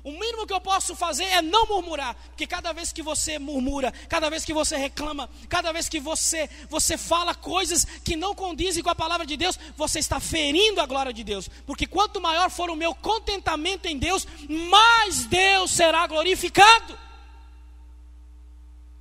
O 0.05 0.13
mínimo 0.13 0.47
que 0.47 0.53
eu 0.53 0.61
posso 0.61 0.95
fazer 0.95 1.25
é 1.25 1.43
não 1.43 1.67
murmurar, 1.67 2.15
porque 2.29 2.47
cada 2.47 2.73
vez 2.73 2.93
que 2.93 3.03
você 3.03 3.39
murmura, 3.39 3.93
cada 4.09 4.31
vez 4.31 4.45
que 4.45 4.53
você 4.53 4.77
reclama, 4.77 5.29
cada 5.49 5.73
vez 5.73 5.89
que 5.89 6.01
você 6.01 6.49
você 6.69 6.97
fala 6.97 7.35
coisas 7.35 7.85
que 8.05 8.17
não 8.17 8.35
condizem 8.35 8.83
com 8.83 8.91
a 8.91 8.95
palavra 8.95 9.27
de 9.27 9.37
Deus, 9.37 9.59
você 9.77 9.99
está 9.99 10.21
ferindo 10.21 10.81
a 10.81 10.87
glória 10.87 11.13
de 11.13 11.25
Deus. 11.25 11.49
Porque 11.67 11.87
quanto 11.87 12.21
maior 12.21 12.51
for 12.51 12.71
o 12.71 12.77
meu 12.77 12.95
contentamento 12.95 13.87
em 13.87 13.99
Deus, 13.99 14.27
mais 14.49 15.25
Deus 15.27 15.71
será 15.71 16.07
glorificado. 16.07 17.08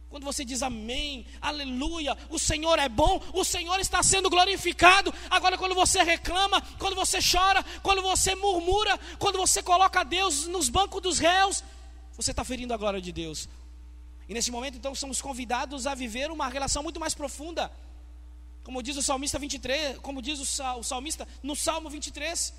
Quando 0.09 0.23
você 0.23 0.45
diz 0.45 0.63
amém, 0.63 1.25
aleluia, 1.41 2.17
o 2.29 2.39
Senhor 2.39 2.79
é 2.79 2.87
bom, 2.87 3.21
o 3.33 3.43
Senhor 3.43 3.77
está 3.79 4.01
sendo 4.01 4.29
glorificado. 4.29 5.13
Agora, 5.29 5.57
quando 5.57 5.75
você 5.75 6.01
reclama, 6.01 6.61
quando 6.79 6.95
você 6.95 7.19
chora, 7.19 7.63
quando 7.83 8.01
você 8.01 8.33
murmura, 8.33 8.97
quando 9.19 9.37
você 9.37 9.61
coloca 9.61 10.03
Deus 10.03 10.47
nos 10.47 10.69
bancos 10.69 11.01
dos 11.01 11.19
réus, 11.19 11.61
você 12.15 12.31
está 12.31 12.43
ferindo 12.43 12.73
a 12.73 12.77
glória 12.77 13.01
de 13.01 13.11
Deus. 13.11 13.49
E 14.29 14.33
nesse 14.33 14.49
momento, 14.49 14.77
então, 14.77 14.95
somos 14.95 15.21
convidados 15.21 15.85
a 15.85 15.93
viver 15.93 16.31
uma 16.31 16.47
relação 16.47 16.81
muito 16.81 16.99
mais 16.99 17.13
profunda. 17.13 17.71
Como 18.63 18.81
diz 18.81 18.97
o 18.97 19.01
salmista 19.01 19.37
23, 19.37 19.97
como 19.99 20.21
diz 20.21 20.39
o 20.39 20.83
salmista 20.83 21.27
no 21.43 21.55
Salmo 21.55 21.89
23. 21.89 22.53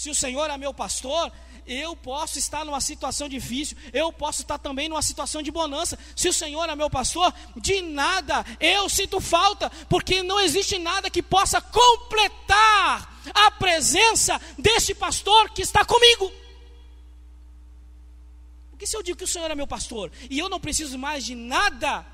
Se 0.00 0.08
o 0.08 0.14
Senhor 0.14 0.48
é 0.48 0.56
meu 0.56 0.72
pastor, 0.72 1.30
eu 1.66 1.94
posso 1.94 2.38
estar 2.38 2.64
numa 2.64 2.80
situação 2.80 3.28
difícil, 3.28 3.76
eu 3.92 4.10
posso 4.10 4.40
estar 4.40 4.56
também 4.56 4.88
numa 4.88 5.02
situação 5.02 5.42
de 5.42 5.50
bonança. 5.50 5.98
Se 6.16 6.26
o 6.26 6.32
Senhor 6.32 6.66
é 6.70 6.74
meu 6.74 6.88
pastor, 6.88 7.34
de 7.54 7.82
nada 7.82 8.42
eu 8.58 8.88
sinto 8.88 9.20
falta, 9.20 9.68
porque 9.90 10.22
não 10.22 10.40
existe 10.40 10.78
nada 10.78 11.10
que 11.10 11.22
possa 11.22 11.60
completar 11.60 13.20
a 13.34 13.50
presença 13.50 14.40
deste 14.56 14.94
pastor 14.94 15.50
que 15.50 15.60
está 15.60 15.84
comigo. 15.84 16.32
Porque 18.70 18.86
se 18.86 18.96
eu 18.96 19.02
digo 19.02 19.18
que 19.18 19.24
o 19.24 19.28
Senhor 19.28 19.50
é 19.50 19.54
meu 19.54 19.66
pastor 19.66 20.10
e 20.30 20.38
eu 20.38 20.48
não 20.48 20.58
preciso 20.58 20.96
mais 20.96 21.26
de 21.26 21.34
nada, 21.34 22.06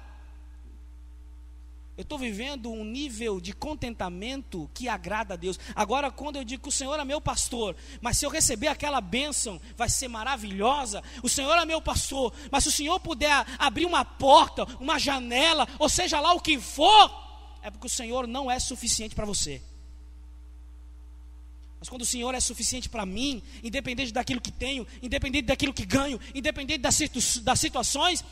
eu 1.97 2.03
estou 2.03 2.19
vivendo 2.19 2.71
um 2.71 2.85
nível 2.85 3.41
de 3.41 3.55
contentamento 3.55 4.71
que 4.75 4.87
agrada 4.87 5.33
a 5.33 5.37
Deus. 5.37 5.59
Agora, 5.75 6.11
quando 6.11 6.37
eu 6.37 6.45
digo 6.45 6.65
que 6.65 6.69
o 6.69 6.73
Senhor 6.73 6.99
é 7.01 7.05
meu 7.05 7.23
pastor, 7.23 7.75
mas 8.03 8.19
se 8.19 8.27
eu 8.27 8.31
receber 8.31 8.69
aquela 8.69 9.01
bênção, 9.01 9.59
vai 9.77 9.89
ser 9.89 10.09
maravilhosa. 10.09 11.03
O 11.23 11.29
Senhor 11.29 11.57
é 11.57 11.65
meu 11.65 11.81
pastor, 11.81 12.35
mas 12.51 12.65
se 12.65 12.69
o 12.69 12.73
Senhor 12.73 13.01
puder 13.01 13.47
abrir 13.59 13.87
uma 13.87 14.05
porta, 14.05 14.65
uma 14.79 14.99
janela, 14.99 15.67
ou 15.79 15.89
seja 15.89 16.21
lá 16.21 16.35
o 16.35 16.41
que 16.41 16.61
for, 16.61 17.11
é 17.63 17.71
porque 17.71 17.87
o 17.87 17.91
Senhor 17.91 18.27
não 18.27 18.51
é 18.51 18.59
suficiente 18.61 19.15
para 19.15 19.25
você. 19.25 19.63
Mas 21.79 21.89
quando 21.89 22.03
o 22.03 22.07
Senhor 22.07 22.35
é 22.35 22.41
suficiente 22.41 22.89
para 22.91 23.07
mim, 23.07 23.43
independente 23.63 24.13
daquilo 24.13 24.41
que 24.41 24.53
tenho, 24.53 24.87
independente 25.03 25.47
daquilo 25.47 25.73
que 25.73 25.87
ganho, 25.87 26.21
independente 26.35 26.81
das, 26.81 26.99
das 27.39 27.61
situações, 27.61 28.23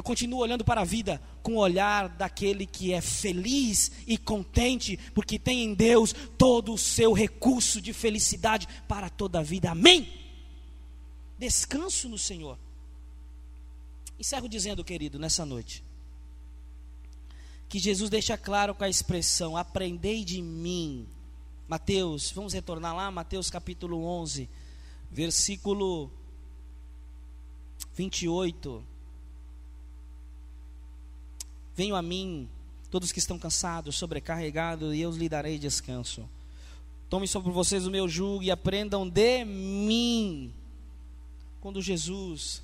eu 0.00 0.02
continuo 0.02 0.38
olhando 0.40 0.64
para 0.64 0.80
a 0.80 0.84
vida 0.84 1.20
com 1.42 1.56
o 1.56 1.58
olhar 1.58 2.08
daquele 2.08 2.64
que 2.64 2.90
é 2.90 3.02
feliz 3.02 3.92
e 4.06 4.16
contente, 4.16 4.98
porque 5.14 5.38
tem 5.38 5.62
em 5.62 5.74
Deus 5.74 6.14
todo 6.38 6.72
o 6.72 6.78
seu 6.78 7.12
recurso 7.12 7.82
de 7.82 7.92
felicidade 7.92 8.66
para 8.88 9.10
toda 9.10 9.40
a 9.40 9.42
vida. 9.42 9.70
Amém? 9.70 10.10
Descanso 11.38 12.08
no 12.08 12.16
Senhor. 12.16 12.58
Encerro 14.18 14.48
dizendo, 14.48 14.82
querido, 14.82 15.18
nessa 15.18 15.44
noite, 15.44 15.84
que 17.68 17.78
Jesus 17.78 18.08
deixa 18.08 18.38
claro 18.38 18.74
com 18.74 18.84
a 18.84 18.88
expressão: 18.88 19.54
aprendei 19.54 20.24
de 20.24 20.40
mim. 20.40 21.06
Mateus, 21.68 22.30
vamos 22.30 22.54
retornar 22.54 22.96
lá, 22.96 23.10
Mateus 23.10 23.50
capítulo 23.50 24.02
11, 24.02 24.48
versículo 25.10 26.10
28. 27.94 28.89
Venham 31.80 31.96
a 31.96 32.02
mim, 32.02 32.46
todos 32.90 33.10
que 33.10 33.18
estão 33.18 33.38
cansados, 33.38 33.96
sobrecarregados, 33.96 34.94
e 34.94 35.00
eu 35.00 35.10
lhes 35.12 35.30
darei 35.30 35.58
descanso. 35.58 36.28
Tomem 37.08 37.26
sobre 37.26 37.50
vocês 37.50 37.86
o 37.86 37.90
meu 37.90 38.06
jugo 38.06 38.42
e 38.42 38.50
aprendam 38.50 39.08
de 39.08 39.46
mim. 39.46 40.52
Quando 41.58 41.80
Jesus, 41.80 42.62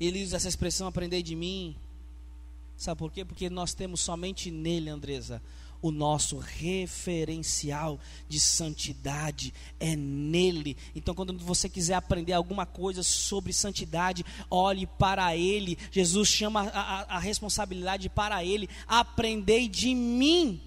ele 0.00 0.24
usa 0.24 0.36
essa 0.36 0.48
expressão, 0.48 0.86
aprender 0.86 1.20
de 1.20 1.36
mim, 1.36 1.76
sabe 2.74 2.98
por 2.98 3.12
quê? 3.12 3.22
Porque 3.22 3.50
nós 3.50 3.74
temos 3.74 4.00
somente 4.00 4.50
nele, 4.50 4.88
Andresa, 4.88 5.42
o 5.84 5.90
nosso 5.90 6.38
referencial 6.38 8.00
de 8.26 8.40
santidade 8.40 9.52
é 9.78 9.94
nele. 9.94 10.78
Então, 10.96 11.14
quando 11.14 11.38
você 11.38 11.68
quiser 11.68 11.92
aprender 11.92 12.32
alguma 12.32 12.64
coisa 12.64 13.02
sobre 13.02 13.52
santidade, 13.52 14.24
olhe 14.50 14.86
para 14.86 15.36
ele. 15.36 15.76
Jesus 15.90 16.26
chama 16.26 16.62
a, 16.70 16.80
a, 16.80 17.16
a 17.16 17.18
responsabilidade 17.18 18.08
para 18.08 18.42
ele. 18.42 18.66
Aprendei 18.88 19.68
de 19.68 19.94
mim. 19.94 20.58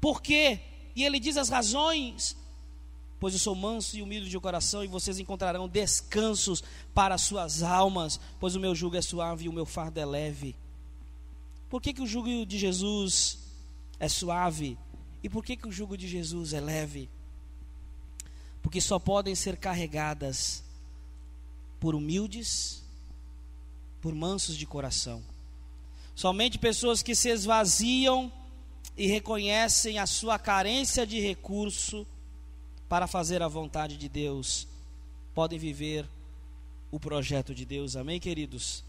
Por 0.00 0.20
quê? 0.20 0.58
E 0.96 1.04
ele 1.04 1.20
diz 1.20 1.36
as 1.36 1.48
razões. 1.48 2.36
Pois 3.20 3.32
eu 3.32 3.38
sou 3.38 3.54
manso 3.54 3.96
e 3.96 4.02
humilde 4.02 4.28
de 4.28 4.40
coração, 4.40 4.82
e 4.82 4.88
vocês 4.88 5.20
encontrarão 5.20 5.68
descansos 5.68 6.64
para 6.92 7.16
suas 7.16 7.62
almas, 7.62 8.18
pois 8.40 8.56
o 8.56 8.60
meu 8.60 8.74
jugo 8.74 8.96
é 8.96 9.02
suave 9.02 9.44
e 9.44 9.48
o 9.48 9.52
meu 9.52 9.64
fardo 9.64 10.00
é 10.00 10.04
leve. 10.04 10.56
Por 11.70 11.80
que, 11.80 11.92
que 11.92 12.02
o 12.02 12.06
jugo 12.08 12.44
de 12.44 12.58
Jesus 12.58 13.47
é 13.98 14.08
suave. 14.08 14.78
E 15.22 15.28
por 15.28 15.44
que, 15.44 15.56
que 15.56 15.68
o 15.68 15.72
jugo 15.72 15.96
de 15.96 16.06
Jesus 16.06 16.52
é 16.52 16.60
leve? 16.60 17.08
Porque 18.62 18.80
só 18.80 18.98
podem 18.98 19.34
ser 19.34 19.56
carregadas 19.56 20.62
por 21.80 21.94
humildes, 21.94 22.82
por 24.00 24.14
mansos 24.14 24.56
de 24.56 24.66
coração. 24.66 25.22
Somente 26.14 26.58
pessoas 26.58 27.02
que 27.02 27.14
se 27.14 27.28
esvaziam 27.28 28.32
e 28.96 29.06
reconhecem 29.06 29.98
a 29.98 30.06
sua 30.06 30.38
carência 30.38 31.06
de 31.06 31.20
recurso 31.20 32.06
para 32.88 33.06
fazer 33.06 33.42
a 33.42 33.48
vontade 33.48 33.96
de 33.96 34.08
Deus 34.08 34.66
podem 35.34 35.58
viver 35.58 36.04
o 36.90 36.98
projeto 36.98 37.54
de 37.54 37.64
Deus. 37.64 37.94
Amém, 37.94 38.18
queridos? 38.18 38.82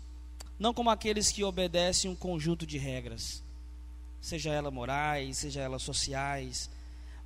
Não 0.58 0.74
como 0.74 0.90
aqueles 0.90 1.32
que 1.32 1.44
obedecem 1.44 2.10
um 2.10 2.16
conjunto 2.16 2.66
de 2.66 2.78
regras 2.78 3.44
seja 4.22 4.52
ela 4.52 4.72
morais, 4.72 5.38
seja 5.38 5.62
ela 5.62 5.80
sociais, 5.80 6.70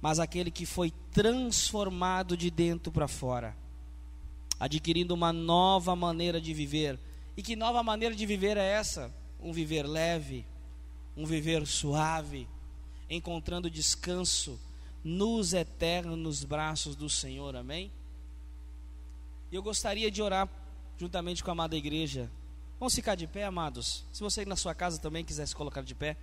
mas 0.02 0.20
aquele 0.20 0.52
que 0.52 0.66
foi 0.66 0.92
transformado 1.12 2.36
de 2.36 2.52
dentro 2.52 2.92
para 2.92 3.08
fora, 3.08 3.56
adquirindo 4.60 5.14
uma 5.14 5.32
nova 5.32 5.96
maneira 5.96 6.42
de 6.42 6.54
viver. 6.54 7.00
E 7.36 7.42
que 7.42 7.56
nova 7.56 7.82
maneira 7.82 8.14
de 8.14 8.26
viver 8.26 8.58
é 8.58 8.66
essa? 8.66 9.14
Um 9.42 9.52
viver 9.52 9.88
leve, 9.88 10.46
um 11.16 11.26
viver 11.26 11.66
suave, 11.66 12.48
encontrando 13.10 13.70
descanso 13.70 14.60
nos 15.04 15.54
eternos 15.54 16.18
nos 16.18 16.44
braços 16.44 16.96
do 16.96 17.10
Senhor. 17.10 17.56
Amém? 17.56 17.92
E 19.52 19.56
eu 19.56 19.64
gostaria 19.64 20.10
de 20.10 20.22
orar 20.22 20.50
juntamente 20.98 21.44
com 21.44 21.52
a 21.52 21.54
amada 21.54 21.76
igreja. 21.76 22.30
Vamos 22.80 22.96
ficar 22.96 23.16
de 23.16 23.28
pé, 23.28 23.44
amados? 23.44 24.04
Se 24.12 24.22
você 24.22 24.46
na 24.46 24.56
sua 24.56 24.74
casa 24.74 25.00
também 25.00 25.24
quiser 25.24 25.48
se 25.48 25.56
colocar 25.56 25.82
de 25.82 25.96
pé 25.96 26.18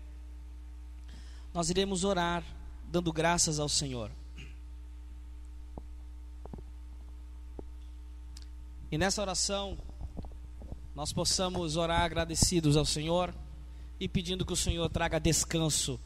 nós 1.52 1.70
iremos 1.70 2.04
orar 2.04 2.42
dando 2.90 3.12
graças 3.12 3.58
ao 3.58 3.68
Senhor. 3.68 4.10
E 8.90 8.98
nessa 8.98 9.22
oração, 9.22 9.78
nós 10.94 11.12
possamos 11.12 11.76
orar 11.76 12.02
agradecidos 12.02 12.76
ao 12.76 12.84
Senhor 12.84 13.32
e 14.00 14.08
pedindo 14.08 14.44
que 14.44 14.52
o 14.52 14.56
Senhor 14.56 14.88
traga 14.88 15.20
descanso 15.20 16.00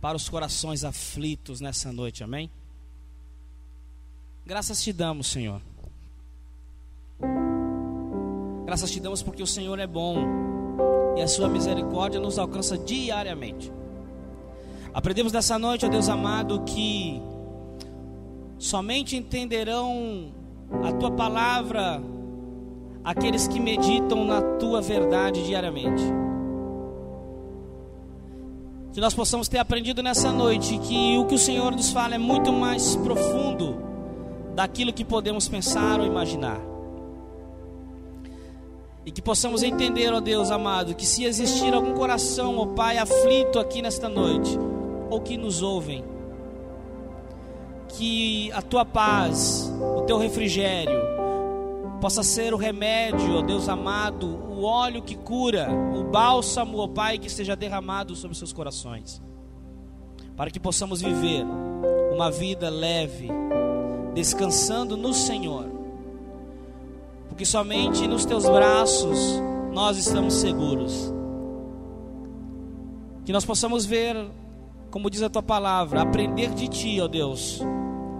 para 0.00 0.16
os 0.16 0.28
corações 0.28 0.82
aflitos 0.82 1.60
nessa 1.60 1.92
noite, 1.92 2.24
amém? 2.24 2.50
Graças 4.46 4.82
te 4.82 4.92
damos, 4.92 5.26
Senhor. 5.26 5.60
Graças 8.64 8.90
te 8.90 9.00
damos 9.00 9.22
porque 9.22 9.42
o 9.42 9.46
Senhor 9.46 9.78
é 9.78 9.86
bom 9.86 10.16
e 11.18 11.20
a 11.20 11.28
sua 11.28 11.48
misericórdia 11.48 12.18
nos 12.18 12.38
alcança 12.38 12.78
diariamente. 12.78 13.70
Aprendemos 14.92 15.32
nessa 15.32 15.58
noite, 15.58 15.86
ó 15.86 15.88
Deus 15.88 16.08
amado, 16.08 16.62
que 16.64 17.22
somente 18.58 19.16
entenderão 19.16 20.32
a 20.82 20.92
tua 20.92 21.10
palavra 21.12 22.02
aqueles 23.04 23.46
que 23.46 23.60
meditam 23.60 24.24
na 24.24 24.42
tua 24.58 24.80
verdade 24.80 25.44
diariamente. 25.44 26.02
Que 28.92 29.00
nós 29.00 29.14
possamos 29.14 29.46
ter 29.46 29.58
aprendido 29.58 30.02
nessa 30.02 30.32
noite 30.32 30.76
que 30.78 31.16
o 31.16 31.24
que 31.24 31.36
o 31.36 31.38
Senhor 31.38 31.70
nos 31.72 31.92
fala 31.92 32.16
é 32.16 32.18
muito 32.18 32.52
mais 32.52 32.96
profundo 32.96 33.76
daquilo 34.56 34.92
que 34.92 35.04
podemos 35.04 35.48
pensar 35.48 36.00
ou 36.00 36.06
imaginar. 36.06 36.60
E 39.06 39.12
que 39.12 39.22
possamos 39.22 39.62
entender, 39.62 40.12
ó 40.12 40.20
Deus 40.20 40.50
amado, 40.50 40.94
que 40.94 41.06
se 41.06 41.24
existir 41.24 41.72
algum 41.72 41.94
coração, 41.94 42.58
ó 42.58 42.66
Pai, 42.66 42.98
aflito 42.98 43.58
aqui 43.58 43.80
nesta 43.80 44.08
noite, 44.08 44.58
ou 45.10 45.20
que 45.20 45.36
nos 45.36 45.62
ouvem, 45.62 46.04
que 47.88 48.50
a 48.52 48.62
tua 48.62 48.84
paz, 48.84 49.70
o 49.96 50.02
teu 50.02 50.16
refrigério, 50.16 51.00
possa 52.00 52.22
ser 52.22 52.54
o 52.54 52.56
remédio, 52.56 53.38
ó 53.38 53.42
Deus 53.42 53.68
amado, 53.68 54.26
o 54.26 54.62
óleo 54.62 55.02
que 55.02 55.16
cura, 55.16 55.68
o 55.94 56.04
bálsamo, 56.04 56.78
ó 56.78 56.88
Pai, 56.88 57.18
que 57.18 57.28
seja 57.28 57.54
derramado 57.54 58.14
sobre 58.16 58.36
seus 58.36 58.52
corações, 58.52 59.20
para 60.36 60.50
que 60.50 60.58
possamos 60.58 61.02
viver 61.02 61.44
uma 62.14 62.30
vida 62.30 62.70
leve, 62.70 63.28
descansando 64.14 64.96
no 64.96 65.12
Senhor 65.12 65.80
porque 67.40 67.48
somente 67.48 68.06
nos 68.06 68.26
teus 68.26 68.44
braços 68.44 69.40
nós 69.72 69.96
estamos 69.96 70.34
seguros. 70.34 71.10
Que 73.24 73.32
nós 73.32 73.46
possamos 73.46 73.86
ver, 73.86 74.14
como 74.90 75.08
diz 75.08 75.22
a 75.22 75.30
tua 75.30 75.42
palavra, 75.42 76.02
aprender 76.02 76.50
de 76.50 76.68
ti, 76.68 77.00
ó 77.00 77.06
Deus, 77.06 77.60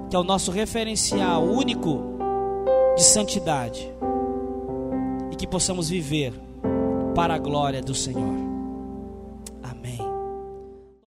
que 0.08 0.16
é 0.16 0.18
o 0.18 0.24
nosso 0.24 0.50
referencial 0.50 1.42
único 1.42 2.18
de 2.96 3.02
santidade, 3.02 3.92
e 5.30 5.36
que 5.36 5.46
possamos 5.46 5.88
viver 5.88 6.32
para 7.14 7.34
a 7.34 7.38
glória 7.38 7.82
do 7.82 7.94
Senhor. 7.94 8.49